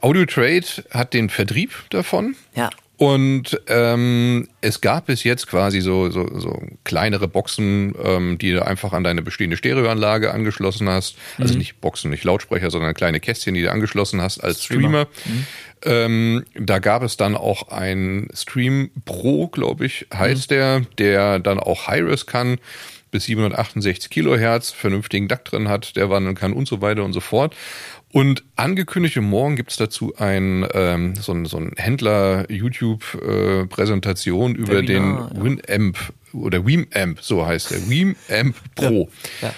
Audio 0.00 0.26
Trade 0.26 0.64
hat 0.90 1.12
den 1.12 1.28
Vertrieb 1.28 1.72
davon. 1.90 2.36
Ja. 2.54 2.70
Und 2.98 3.60
ähm, 3.68 4.48
es 4.60 4.80
gab 4.80 5.06
bis 5.06 5.22
jetzt 5.22 5.46
quasi 5.46 5.80
so, 5.80 6.10
so, 6.10 6.28
so 6.38 6.60
kleinere 6.82 7.28
Boxen, 7.28 7.94
ähm, 8.02 8.38
die 8.38 8.50
du 8.50 8.66
einfach 8.66 8.92
an 8.92 9.04
deine 9.04 9.22
bestehende 9.22 9.56
Stereoanlage 9.56 10.32
angeschlossen 10.34 10.88
hast. 10.88 11.16
Also 11.38 11.54
Mhm. 11.54 11.58
nicht 11.60 11.80
Boxen, 11.80 12.10
nicht 12.10 12.24
Lautsprecher, 12.24 12.72
sondern 12.72 12.94
kleine 12.94 13.20
Kästchen, 13.20 13.54
die 13.54 13.62
du 13.62 13.70
angeschlossen 13.70 14.20
hast 14.20 14.40
als 14.40 14.64
Streamer. 14.64 15.06
Streamer. 15.22 15.46
Ähm, 15.84 16.44
da 16.58 16.80
gab 16.80 17.04
es 17.04 17.16
dann 17.16 17.36
auch 17.36 17.68
ein 17.68 18.26
Stream 18.34 18.90
Pro, 19.04 19.46
glaube 19.46 19.86
ich, 19.86 20.06
heißt 20.12 20.50
der, 20.50 20.80
der 20.98 21.38
dann 21.38 21.60
auch 21.60 21.86
Hi-Res 21.86 22.26
kann, 22.26 22.58
bis 23.10 23.24
768 23.24 24.10
Kilohertz, 24.10 24.70
vernünftigen 24.70 25.28
DAC 25.28 25.44
drin 25.44 25.68
hat, 25.68 25.96
der 25.96 26.10
wandeln 26.10 26.34
kann 26.34 26.52
und 26.52 26.68
so 26.68 26.80
weiter 26.80 27.04
und 27.04 27.12
so 27.12 27.20
fort. 27.20 27.54
Und 28.12 28.42
angekündigt, 28.56 29.16
morgen 29.16 29.54
gibt's 29.56 29.76
dazu 29.76 30.14
ein, 30.16 30.66
ähm, 30.72 31.14
so 31.16 31.32
ein, 31.32 31.44
so 31.44 31.58
ein 31.58 31.72
Händler-YouTube-Präsentation 31.76 34.54
über 34.54 34.80
Webinar, 34.82 35.30
den 35.34 35.44
Winamp 35.44 35.98
oder 36.32 36.66
Weamamp, 36.66 37.20
so 37.20 37.46
heißt 37.46 37.70
der, 37.70 37.90
Weamamp 37.90 38.56
Pro. 38.74 39.10
Ja. 39.42 39.52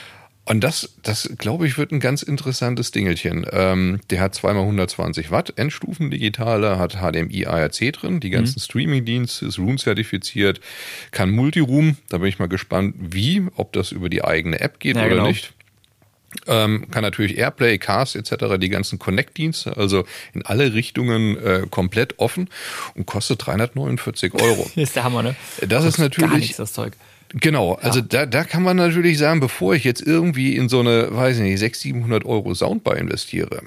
Und 0.51 0.65
das, 0.65 0.95
das 1.05 1.31
glaube 1.39 1.69
ich, 1.69 1.79
wird 1.79 1.93
ein 1.93 2.01
ganz 2.01 2.23
interessantes 2.23 2.91
Dingelchen. 2.91 3.47
Ähm, 3.53 4.01
der 4.11 4.21
hat 4.21 4.35
zweimal 4.35 4.63
120 4.65 5.31
Watt, 5.31 5.53
Endstufen 5.57 6.11
digitale, 6.11 6.77
hat 6.77 6.97
HDMI 6.97 7.47
ARC 7.47 7.93
drin, 7.93 8.19
die 8.19 8.31
ganzen 8.31 8.57
Mhm. 8.59 8.63
Streaming-Dienste, 8.65 9.47
ist 9.47 9.61
Room-zertifiziert, 9.61 10.61
kann 11.13 11.31
Multiroom, 11.31 11.99
da 12.09 12.19
bin 12.19 12.27
ich 12.27 12.41
mal 12.41 12.49
gespannt, 12.49 12.97
wie, 12.99 13.47
ob 13.55 13.73
das 13.75 13.93
über 13.93 14.09
die 14.09 14.25
eigene 14.25 14.59
App 14.59 14.81
geht 14.81 14.97
Ja, 14.97 15.03
oder 15.03 15.11
genau. 15.17 15.29
nicht. 15.29 15.53
Ähm, 16.49 16.91
kann 16.91 17.03
natürlich 17.03 17.39
Airplay, 17.39 17.79
Cast 17.79 18.17
etc., 18.17 18.57
die 18.59 18.71
ganzen 18.71 18.99
Connect-Dienste, 18.99 19.77
also 19.77 20.05
in 20.33 20.45
alle 20.45 20.75
Richtungen 20.75 21.37
äh, 21.39 21.67
komplett 21.71 22.19
offen 22.19 22.49
und 22.97 23.07
kostet 23.07 23.47
349 23.47 24.35
Euro. 24.35 24.69
Ist 24.77 24.97
der 24.97 25.05
Hammer, 25.05 25.23
ne? 25.23 25.37
Das 25.61 25.85
ist 25.85 25.97
Kostet 25.97 26.17
Gar 26.17 26.27
natürlich- 26.27 26.41
nichts, 26.43 26.57
das 26.57 26.73
Zeug. 26.73 26.95
Genau, 27.33 27.75
also 27.75 28.01
da, 28.01 28.27
da 28.27 28.45
kann 28.45 28.63
man 28.63 28.77
natürlich 28.77 29.19
sagen, 29.19 29.39
bevor 29.41 29.75
ich 29.75 29.85
jetzt 29.85 30.03
irgendwie 30.03 30.57
in 30.57 30.69
so 30.69 30.81
eine, 30.81 31.15
weiß 31.15 31.37
ich 31.37 31.43
nicht, 31.43 31.59
600, 31.61 31.81
700 31.81 32.25
Euro 32.25 32.55
Soundbar 32.55 32.97
investiere, 32.97 33.63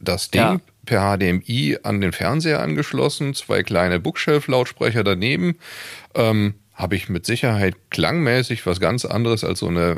das 0.00 0.30
Ding 0.30 0.40
Ja. 0.40 0.60
per 0.86 1.16
HDMI 1.16 1.78
an 1.82 2.00
den 2.00 2.12
Fernseher 2.12 2.60
angeschlossen, 2.60 3.34
zwei 3.34 3.62
kleine 3.64 3.98
Bookshelf-Lautsprecher 3.98 5.02
daneben, 5.02 5.56
ähm, 6.14 6.54
habe 6.74 6.94
ich 6.94 7.08
mit 7.08 7.26
Sicherheit 7.26 7.74
klangmäßig 7.90 8.64
was 8.64 8.78
ganz 8.78 9.04
anderes 9.04 9.42
als 9.42 9.58
so 9.58 9.66
eine 9.66 9.96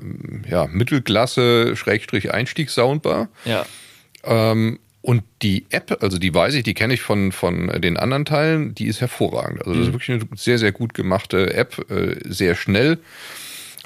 ja, 0.49 0.67
Mittelklasse 0.67 1.77
Schrägstrich 1.77 2.33
Einstiegs-Soundbar. 2.33 3.29
Ja. 3.45 3.67
Ähm, 4.25 4.79
und 5.03 5.23
die 5.41 5.65
App, 5.71 6.03
also 6.03 6.19
die 6.19 6.35
weiß 6.35 6.55
ich, 6.55 6.63
die 6.63 6.75
kenne 6.75 6.95
ich 6.95 7.01
von, 7.01 7.33
von 7.33 7.69
den 7.81 7.97
anderen 7.97 8.27
Teilen, 8.27 8.75
die 8.75 8.87
ist 8.87 9.01
hervorragend. 9.01 9.61
Also 9.61 9.75
das 9.75 9.89
ist 9.89 9.93
wirklich 9.95 10.11
eine 10.11 10.29
sehr, 10.37 10.59
sehr 10.59 10.73
gut 10.73 10.93
gemachte 10.93 11.55
App, 11.55 11.91
äh, 11.91 12.17
sehr 12.25 12.55
schnell. 12.55 12.99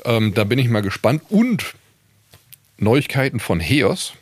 Ähm, 0.04 0.34
da 0.34 0.44
bin 0.44 0.58
ich 0.58 0.68
mal 0.68 0.82
gespannt. 0.82 1.22
Und 1.28 1.74
Neuigkeiten 2.78 3.38
von 3.38 3.60
Heos. 3.60 4.14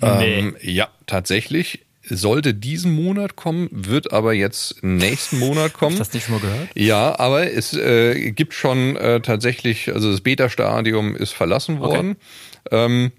Ähm, 0.00 0.56
ja, 0.60 0.88
tatsächlich. 1.06 1.80
Sollte 2.08 2.54
diesen 2.54 2.92
Monat 2.92 3.34
kommen, 3.34 3.68
wird 3.72 4.12
aber 4.12 4.32
jetzt 4.32 4.84
nächsten 4.84 5.40
Monat 5.40 5.72
kommen. 5.72 5.98
Hast 5.98 6.14
du 6.14 6.18
das 6.18 6.26
nicht 6.26 6.26
schon 6.26 6.36
mal 6.36 6.40
gehört? 6.40 6.68
Ja, 6.76 7.18
aber 7.18 7.52
es 7.52 7.74
äh, 7.74 8.30
gibt 8.30 8.54
schon 8.54 8.94
äh, 8.94 9.20
tatsächlich, 9.20 9.92
also 9.92 10.12
das 10.12 10.20
Beta-Stadium 10.20 11.16
ist 11.16 11.32
verlassen 11.32 11.80
worden. 11.80 12.14
Ähm, 12.70 13.10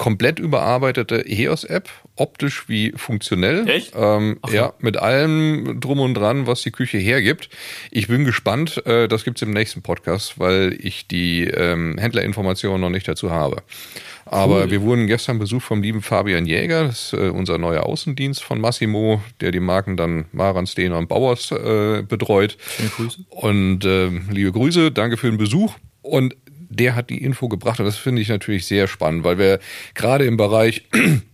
komplett 0.00 0.38
überarbeitete 0.38 1.22
HEOS-App, 1.26 1.90
optisch 2.16 2.70
wie 2.70 2.94
funktionell. 2.96 3.68
Echt? 3.68 3.92
Ähm, 3.94 4.38
Ach 4.40 4.50
ja, 4.50 4.72
mit 4.78 4.96
allem 4.96 5.78
drum 5.78 6.00
und 6.00 6.14
dran, 6.14 6.46
was 6.46 6.62
die 6.62 6.70
Küche 6.70 6.96
hergibt. 6.96 7.50
Ich 7.90 8.08
bin 8.08 8.24
gespannt, 8.24 8.84
äh, 8.86 9.08
das 9.08 9.24
gibt's 9.24 9.42
im 9.42 9.50
nächsten 9.50 9.82
Podcast, 9.82 10.38
weil 10.38 10.74
ich 10.80 11.06
die 11.06 11.44
ähm, 11.44 11.98
Händlerinformationen 11.98 12.80
noch 12.80 12.88
nicht 12.88 13.08
dazu 13.08 13.30
habe. 13.30 13.62
Aber 14.24 14.70
wir 14.70 14.80
wurden 14.80 15.06
gestern 15.06 15.38
besucht 15.38 15.64
vom 15.66 15.82
lieben 15.82 16.00
Fabian 16.00 16.46
Jäger, 16.46 16.84
das 16.84 17.12
ist 17.12 17.20
äh, 17.20 17.28
unser 17.28 17.58
neuer 17.58 17.82
Außendienst 17.82 18.42
von 18.42 18.58
Massimo, 18.58 19.20
der 19.42 19.50
die 19.50 19.60
Marken 19.60 19.98
dann 19.98 20.24
Maran, 20.32 20.66
Stehner 20.66 20.96
und 20.96 21.10
Bauers 21.10 21.50
äh, 21.50 22.04
betreut. 22.08 22.56
Schöne 22.74 22.88
Grüße. 22.88 23.24
Und 23.28 23.84
ähm, 23.84 24.28
liebe 24.30 24.50
Grüße, 24.50 24.92
danke 24.92 25.18
für 25.18 25.28
den 25.28 25.36
Besuch. 25.36 25.74
Und 26.00 26.34
der 26.70 26.94
hat 26.94 27.10
die 27.10 27.22
Info 27.22 27.48
gebracht 27.48 27.80
und 27.80 27.86
das 27.86 27.96
finde 27.96 28.22
ich 28.22 28.28
natürlich 28.28 28.64
sehr 28.66 28.88
spannend, 28.88 29.24
weil 29.24 29.38
wir 29.38 29.58
gerade 29.94 30.24
im 30.24 30.36
Bereich 30.36 30.86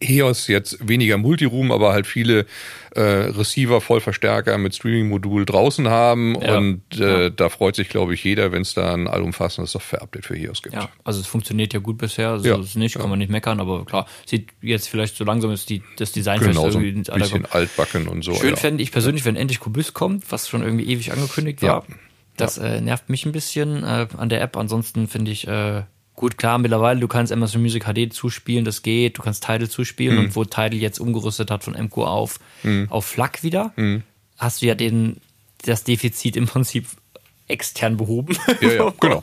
EOS 0.00 0.48
jetzt 0.48 0.86
weniger 0.86 1.16
Multiroom, 1.16 1.72
aber 1.72 1.92
halt 1.92 2.06
viele 2.06 2.46
äh, 2.94 3.00
Receiver, 3.00 3.80
Vollverstärker 3.80 4.58
mit 4.58 4.74
Streaming-Modul 4.74 5.46
draußen 5.46 5.88
haben 5.88 6.36
Ja. 6.40 6.58
und 6.58 6.82
äh, 7.00 7.30
da 7.30 7.48
freut 7.48 7.76
sich, 7.76 7.88
glaube 7.88 8.12
ich, 8.14 8.22
jeder, 8.22 8.52
wenn 8.52 8.62
es 8.62 8.74
da 8.74 8.92
ein 8.92 9.08
allumfassendes 9.08 9.72
Software-Update 9.72 10.26
für 10.26 10.36
EOS 10.36 10.62
gibt. 10.62 10.74
Ja, 10.74 10.90
also 11.04 11.20
es 11.20 11.26
funktioniert 11.26 11.72
ja 11.72 11.80
gut 11.80 11.96
bisher, 11.98 12.30
also 12.30 12.46
Ja, 12.46 12.60
ist 12.60 12.76
nicht, 12.76 12.96
kann 12.98 13.08
man 13.08 13.18
nicht 13.18 13.30
meckern, 13.30 13.60
aber 13.60 13.84
klar, 13.84 14.06
sieht 14.26 14.48
jetzt 14.60 14.88
vielleicht 14.88 15.16
so 15.16 15.24
langsam 15.24 15.52
ist 15.52 15.70
die, 15.70 15.82
das 15.96 16.12
Design 16.12 16.40
Genau, 16.40 16.68
vielleicht 16.68 17.06
so 17.06 17.12
ein 17.12 17.20
bisschen 17.20 17.46
altbacken 17.46 18.08
und 18.08 18.22
so. 18.22 18.34
Schön 18.34 18.50
ja. 18.50 18.56
fände 18.56 18.82
ich 18.82 18.92
persönlich, 18.92 19.24
wenn 19.24 19.36
endlich 19.36 19.60
Kubus 19.60 19.94
kommt, 19.94 20.30
was 20.30 20.48
schon 20.48 20.62
irgendwie 20.62 20.84
ewig 20.90 21.12
angekündigt 21.12 21.62
war. 21.62 21.84
Ja. 22.38 22.46
Das 22.46 22.58
äh, 22.58 22.80
nervt 22.80 23.08
mich 23.10 23.26
ein 23.26 23.32
bisschen 23.32 23.82
äh, 23.84 24.06
an 24.16 24.28
der 24.28 24.40
App. 24.42 24.56
Ansonsten 24.56 25.06
finde 25.08 25.30
ich 25.30 25.46
äh, 25.46 25.82
gut 26.14 26.38
klar 26.38 26.58
mittlerweile, 26.58 27.00
du 27.00 27.08
kannst 27.08 27.32
Amazon 27.32 27.62
Music 27.62 27.84
HD 27.84 28.12
zuspielen, 28.12 28.64
das 28.64 28.82
geht. 28.82 29.18
Du 29.18 29.22
kannst 29.22 29.44
Tidal 29.44 29.68
zuspielen 29.68 30.16
Mhm. 30.16 30.24
und 30.24 30.36
wo 30.36 30.44
Tidal 30.44 30.74
jetzt 30.74 30.98
umgerüstet 31.00 31.50
hat 31.50 31.64
von 31.64 31.74
MQ 31.74 31.96
auf 31.98 32.38
auf 32.90 33.04
FLAC 33.06 33.42
wieder, 33.42 33.72
hast 34.38 34.62
du 34.62 34.66
ja 34.66 34.74
den 34.74 35.16
das 35.64 35.82
Defizit 35.84 36.36
im 36.36 36.46
Prinzip 36.46 36.86
extern 37.46 37.96
behoben. 37.96 38.36
Ja, 38.60 38.72
ja, 38.72 38.92
genau. 39.00 39.22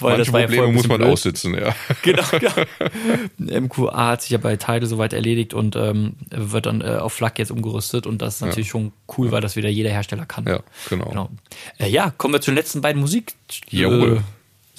Weil 0.00 0.16
Manche 0.16 0.18
das 0.18 0.32
war 0.32 0.40
ja 0.40 0.46
Probleme 0.46 0.66
ein 0.68 0.74
muss 0.74 0.86
man 0.88 0.98
blöd. 0.98 1.10
aussitzen, 1.10 1.54
ja. 1.54 1.74
Genau, 2.02 2.22
genau. 2.38 3.60
MQA 3.60 4.06
hat 4.08 4.22
sich 4.22 4.30
ja 4.30 4.38
bei 4.38 4.56
Tidal 4.56 4.86
soweit 4.86 5.12
erledigt 5.12 5.54
und 5.54 5.74
ähm, 5.76 6.14
wird 6.30 6.66
dann 6.66 6.80
äh, 6.80 6.96
auf 6.96 7.12
FLAC 7.14 7.40
jetzt 7.40 7.50
umgerüstet 7.50 8.06
und 8.06 8.22
das 8.22 8.36
ist 8.36 8.40
natürlich 8.42 8.68
schon 8.68 8.92
cool, 9.16 9.32
weil 9.32 9.40
das 9.40 9.56
wieder 9.56 9.68
jeder 9.68 9.90
Hersteller 9.90 10.26
kann. 10.26 10.46
Ja, 10.46 10.60
genau. 10.88 11.06
genau. 11.06 11.30
Äh, 11.78 11.88
ja, 11.88 12.10
kommen 12.16 12.34
wir 12.34 12.40
zu 12.40 12.50
den 12.52 12.56
letzten 12.56 12.80
beiden 12.80 13.00
Musik 13.00 13.34
Jawohl. 13.70 14.22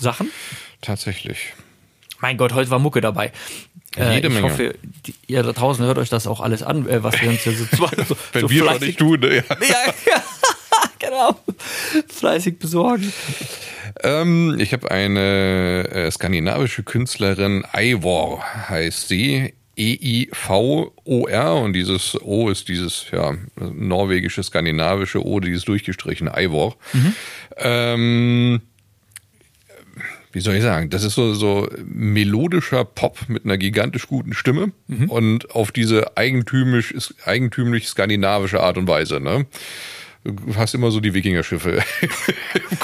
äh. 0.02 0.26
Tatsächlich. 0.82 1.54
Mein 2.22 2.38
Gott, 2.38 2.54
heute 2.54 2.70
war 2.70 2.80
Mucke 2.80 3.02
dabei. 3.02 3.32
Äh, 3.98 4.16
Jede 4.16 4.28
ich 4.28 4.34
Menge. 4.34 4.50
hoffe, 4.52 4.76
die, 4.84 5.16
ihr 5.28 5.42
da 5.42 5.52
draußen 5.52 5.84
hört 5.84 5.98
euch 5.98 6.10
das 6.10 6.28
auch 6.28 6.42
alles 6.42 6.62
an, 6.62 6.88
äh, 6.88 7.04
was 7.04 7.20
wir 7.22 7.30
uns 7.30 7.42
hier 7.42 7.54
so, 7.54 7.66
so, 8.08 8.16
Wenn 8.34 8.42
so 8.42 8.50
wir 8.50 8.64
fleißig, 8.64 8.88
nicht 8.88 9.00
tun, 9.00 9.20
ne? 9.20 9.38
ja. 9.38 9.44
ja, 9.62 9.94
ja, 10.06 10.24
fleißig 12.08 12.60
besorgen. 12.60 13.12
Ähm, 14.04 14.58
ich 14.60 14.74
habe 14.74 14.92
eine 14.92 15.88
äh, 15.92 16.12
skandinavische 16.12 16.84
Künstlerin, 16.84 17.66
Eivor 17.72 18.44
heißt 18.70 19.08
sie. 19.08 19.54
E-I-V-O-R 19.80 21.56
und 21.56 21.72
dieses 21.72 22.22
O 22.22 22.50
ist 22.50 22.68
dieses 22.68 23.06
ja, 23.14 23.36
norwegische, 23.56 24.44
skandinavische 24.44 25.26
O, 25.26 25.40
dieses 25.40 25.64
durchgestrichene 25.64 26.34
Eivor. 26.34 26.76
Ähm, 27.56 28.62
wie 30.32 30.42
soll 30.42 30.56
ich 30.56 30.64
sagen, 30.64 30.90
das 30.90 31.04
ist 31.04 31.16
so, 31.16 31.34
so 31.34 31.68
melodischer 31.86 32.86
Pop 32.86 33.18
mit 33.30 33.46
einer 33.46 33.58
gigantisch 33.58 34.08
guten 34.08 34.34
Stimme 34.34 34.74
und 35.10 35.52
auf 35.52 35.72
diese 35.72 36.18
eigentümlich, 36.18 36.94
eigentümlich 37.26 37.88
skandinavische 37.88 38.60
Art 38.62 38.78
und 38.78 38.88
Weise. 38.88 39.20
Ne? 39.20 39.48
Du 40.24 40.56
hast 40.56 40.74
immer 40.76 40.92
so 40.92 41.00
die 41.00 41.14
Wikingerschiffe. 41.14 41.82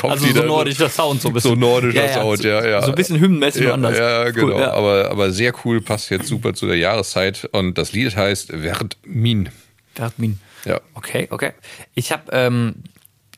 Also 0.03 0.27
so 0.27 0.43
nordischer 0.43 0.87
Sound, 0.89 1.21
so 1.21 1.29
ein 1.29 1.33
bisschen. 1.33 1.51
So 1.51 1.55
nordischer 1.55 2.05
Ja, 2.05 2.13
Sound, 2.13 2.37
so- 2.39 2.47
ja, 2.47 2.63
ja. 2.65 2.81
so 2.83 2.89
ein 2.89 2.95
bisschen 2.95 3.19
hymnenmäßig 3.19 3.63
ja, 3.63 3.73
anders. 3.73 3.97
Ja, 3.97 4.25
Cool, 4.25 4.31
genau. 4.33 4.59
ja. 4.59 4.71
Aber, 4.73 5.09
aber 5.09 5.31
sehr 5.31 5.51
cool, 5.63 5.81
passt 5.81 6.11
jetzt 6.11 6.27
super 6.27 6.53
zu 6.53 6.67
der 6.67 6.77
Jahreszeit. 6.77 7.49
Und 7.53 7.77
das 7.79 7.91
Lied 7.93 8.15
heißt 8.15 8.61
Werd 8.61 8.97
Min. 9.05 9.49
Bergmin. 9.95 10.39
Ja. 10.65 10.79
Okay, 10.93 11.27
okay. 11.31 11.53
Ich 11.95 12.11
habe 12.11 12.23
ähm, 12.33 12.75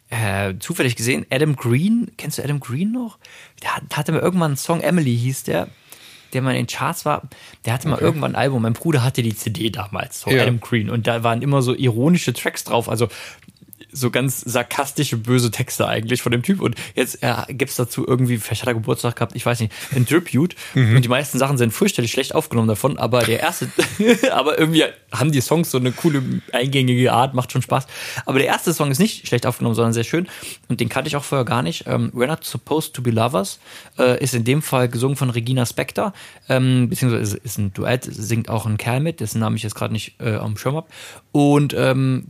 äh, 0.09 0.55
zufällig 0.59 0.95
gesehen, 0.97 1.25
Adam 1.29 1.55
Green, 1.55 2.11
kennst 2.17 2.37
du 2.37 2.43
Adam 2.43 2.59
Green 2.59 2.91
noch? 2.91 3.17
Der 3.63 3.75
hat, 3.77 3.83
hatte 3.95 4.11
mal 4.11 4.19
irgendwann 4.21 4.51
einen 4.51 4.57
Song, 4.57 4.81
Emily 4.81 5.15
hieß 5.17 5.43
der, 5.43 5.69
der 6.33 6.41
mal 6.41 6.51
in 6.51 6.57
den 6.65 6.67
Charts 6.67 7.05
war. 7.05 7.21
Der 7.65 7.73
hatte 7.73 7.87
mal 7.87 7.99
irgendwann 7.99 8.33
ein 8.33 8.41
Album. 8.41 8.63
Mein 8.63 8.73
Bruder 8.73 9.03
hatte 9.03 9.21
die 9.21 9.35
CD 9.35 9.69
damals, 9.69 10.19
so 10.21 10.29
Ja. 10.31 10.41
Adam 10.43 10.59
Green. 10.59 10.89
Und 10.89 11.07
da 11.07 11.23
waren 11.23 11.41
immer 11.41 11.61
so 11.61 11.73
ironische 11.73 12.33
Tracks 12.33 12.63
drauf. 12.65 12.89
Also 12.89 13.07
so 13.99 14.11
ganz 14.11 14.41
sarkastische, 14.41 15.17
böse 15.17 15.51
Texte 15.51 15.87
eigentlich 15.87 16.21
von 16.21 16.31
dem 16.31 16.43
Typ. 16.43 16.61
Und 16.61 16.75
jetzt 16.95 17.23
äh, 17.23 17.33
gibt's 17.49 17.75
dazu 17.75 18.05
irgendwie, 18.07 18.37
vielleicht 18.37 18.61
hat 18.61 18.69
er 18.69 18.73
Geburtstag 18.75 19.15
gehabt, 19.15 19.35
ich 19.35 19.45
weiß 19.45 19.59
nicht, 19.59 19.73
ein 19.95 20.05
Tribute. 20.05 20.55
Und 20.75 21.01
die 21.01 21.09
meisten 21.09 21.37
Sachen 21.37 21.57
sind 21.57 21.71
fürchterlich 21.71 22.11
schlecht 22.11 22.35
aufgenommen 22.35 22.67
davon, 22.67 22.97
aber 22.97 23.23
der 23.23 23.39
erste, 23.39 23.69
aber 24.31 24.57
irgendwie 24.59 24.83
haben 25.11 25.31
die 25.31 25.41
Songs 25.41 25.71
so 25.71 25.77
eine 25.77 25.91
coole, 25.91 26.23
eingängige 26.51 27.11
Art, 27.11 27.33
macht 27.33 27.51
schon 27.51 27.61
Spaß. 27.61 27.87
Aber 28.25 28.39
der 28.39 28.47
erste 28.47 28.73
Song 28.73 28.91
ist 28.91 28.99
nicht 28.99 29.27
schlecht 29.27 29.45
aufgenommen, 29.45 29.75
sondern 29.75 29.93
sehr 29.93 30.03
schön. 30.03 30.27
Und 30.67 30.79
den 30.79 30.89
kannte 30.89 31.07
ich 31.07 31.15
auch 31.15 31.23
vorher 31.23 31.45
gar 31.45 31.61
nicht. 31.61 31.85
Ähm, 31.87 32.11
We're 32.13 32.27
Not 32.27 32.43
Supposed 32.43 32.93
to 32.93 33.01
Be 33.01 33.11
Lovers 33.11 33.59
äh, 33.97 34.21
ist 34.23 34.33
in 34.33 34.43
dem 34.43 34.61
Fall 34.61 34.89
gesungen 34.89 35.15
von 35.15 35.29
Regina 35.29 35.65
Spektor, 35.65 36.13
ähm, 36.49 36.89
beziehungsweise 36.89 37.37
ist, 37.37 37.45
ist 37.45 37.57
ein 37.57 37.73
Duett, 37.73 38.03
singt 38.03 38.49
auch 38.49 38.65
ein 38.65 38.77
Kerl 38.77 38.99
mit, 38.99 39.19
dessen 39.19 39.39
Namen 39.39 39.55
ich 39.55 39.63
jetzt 39.63 39.75
gerade 39.75 39.93
nicht 39.93 40.19
äh, 40.19 40.35
am 40.35 40.57
Schirm 40.57 40.75
hab. 40.75 40.89
Und 41.31 41.73
ähm, 41.77 42.27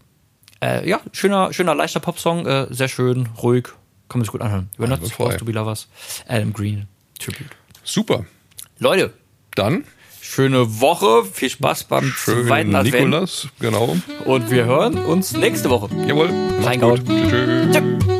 äh, 0.62 0.88
ja, 0.88 1.02
schöner, 1.12 1.54
schöner, 1.54 1.76
leichter 1.76 2.00
Popsong, 2.00 2.46
äh, 2.46 2.68
sehr 2.70 2.88
schön, 2.88 3.30
ruhig, 3.42 3.66
kann 4.10 4.20
man 4.20 4.24
sich 4.24 4.32
gut 4.32 4.42
anhören. 4.42 4.70
We're 4.78 4.88
not 4.88 5.06
supposed 5.06 5.40
to 5.40 5.46
be 5.46 5.52
lovers. 5.52 5.88
Adam 6.28 6.54
Green, 6.54 6.88
Tribute. 7.20 7.52
Super. 7.84 8.26
Leute, 8.80 9.14
Dann 9.56 9.86
schöne 10.22 10.82
Woche, 10.82 11.26
viel 11.26 11.50
Spaß 11.50 11.86
beim 11.86 12.12
schönen 12.16 12.48
zweiten 12.48 12.76
Advent 12.76 13.10
Nikolas, 13.10 13.48
genau. 13.60 13.98
und 14.26 14.52
wir 14.52 14.66
hören 14.66 14.98
uns 14.98 15.34
nächste 15.34 15.70
Woche. 15.70 15.90
Jawohl. 16.06 16.30
Tschüss. 16.62 17.02
Tschüss. 17.72 18.17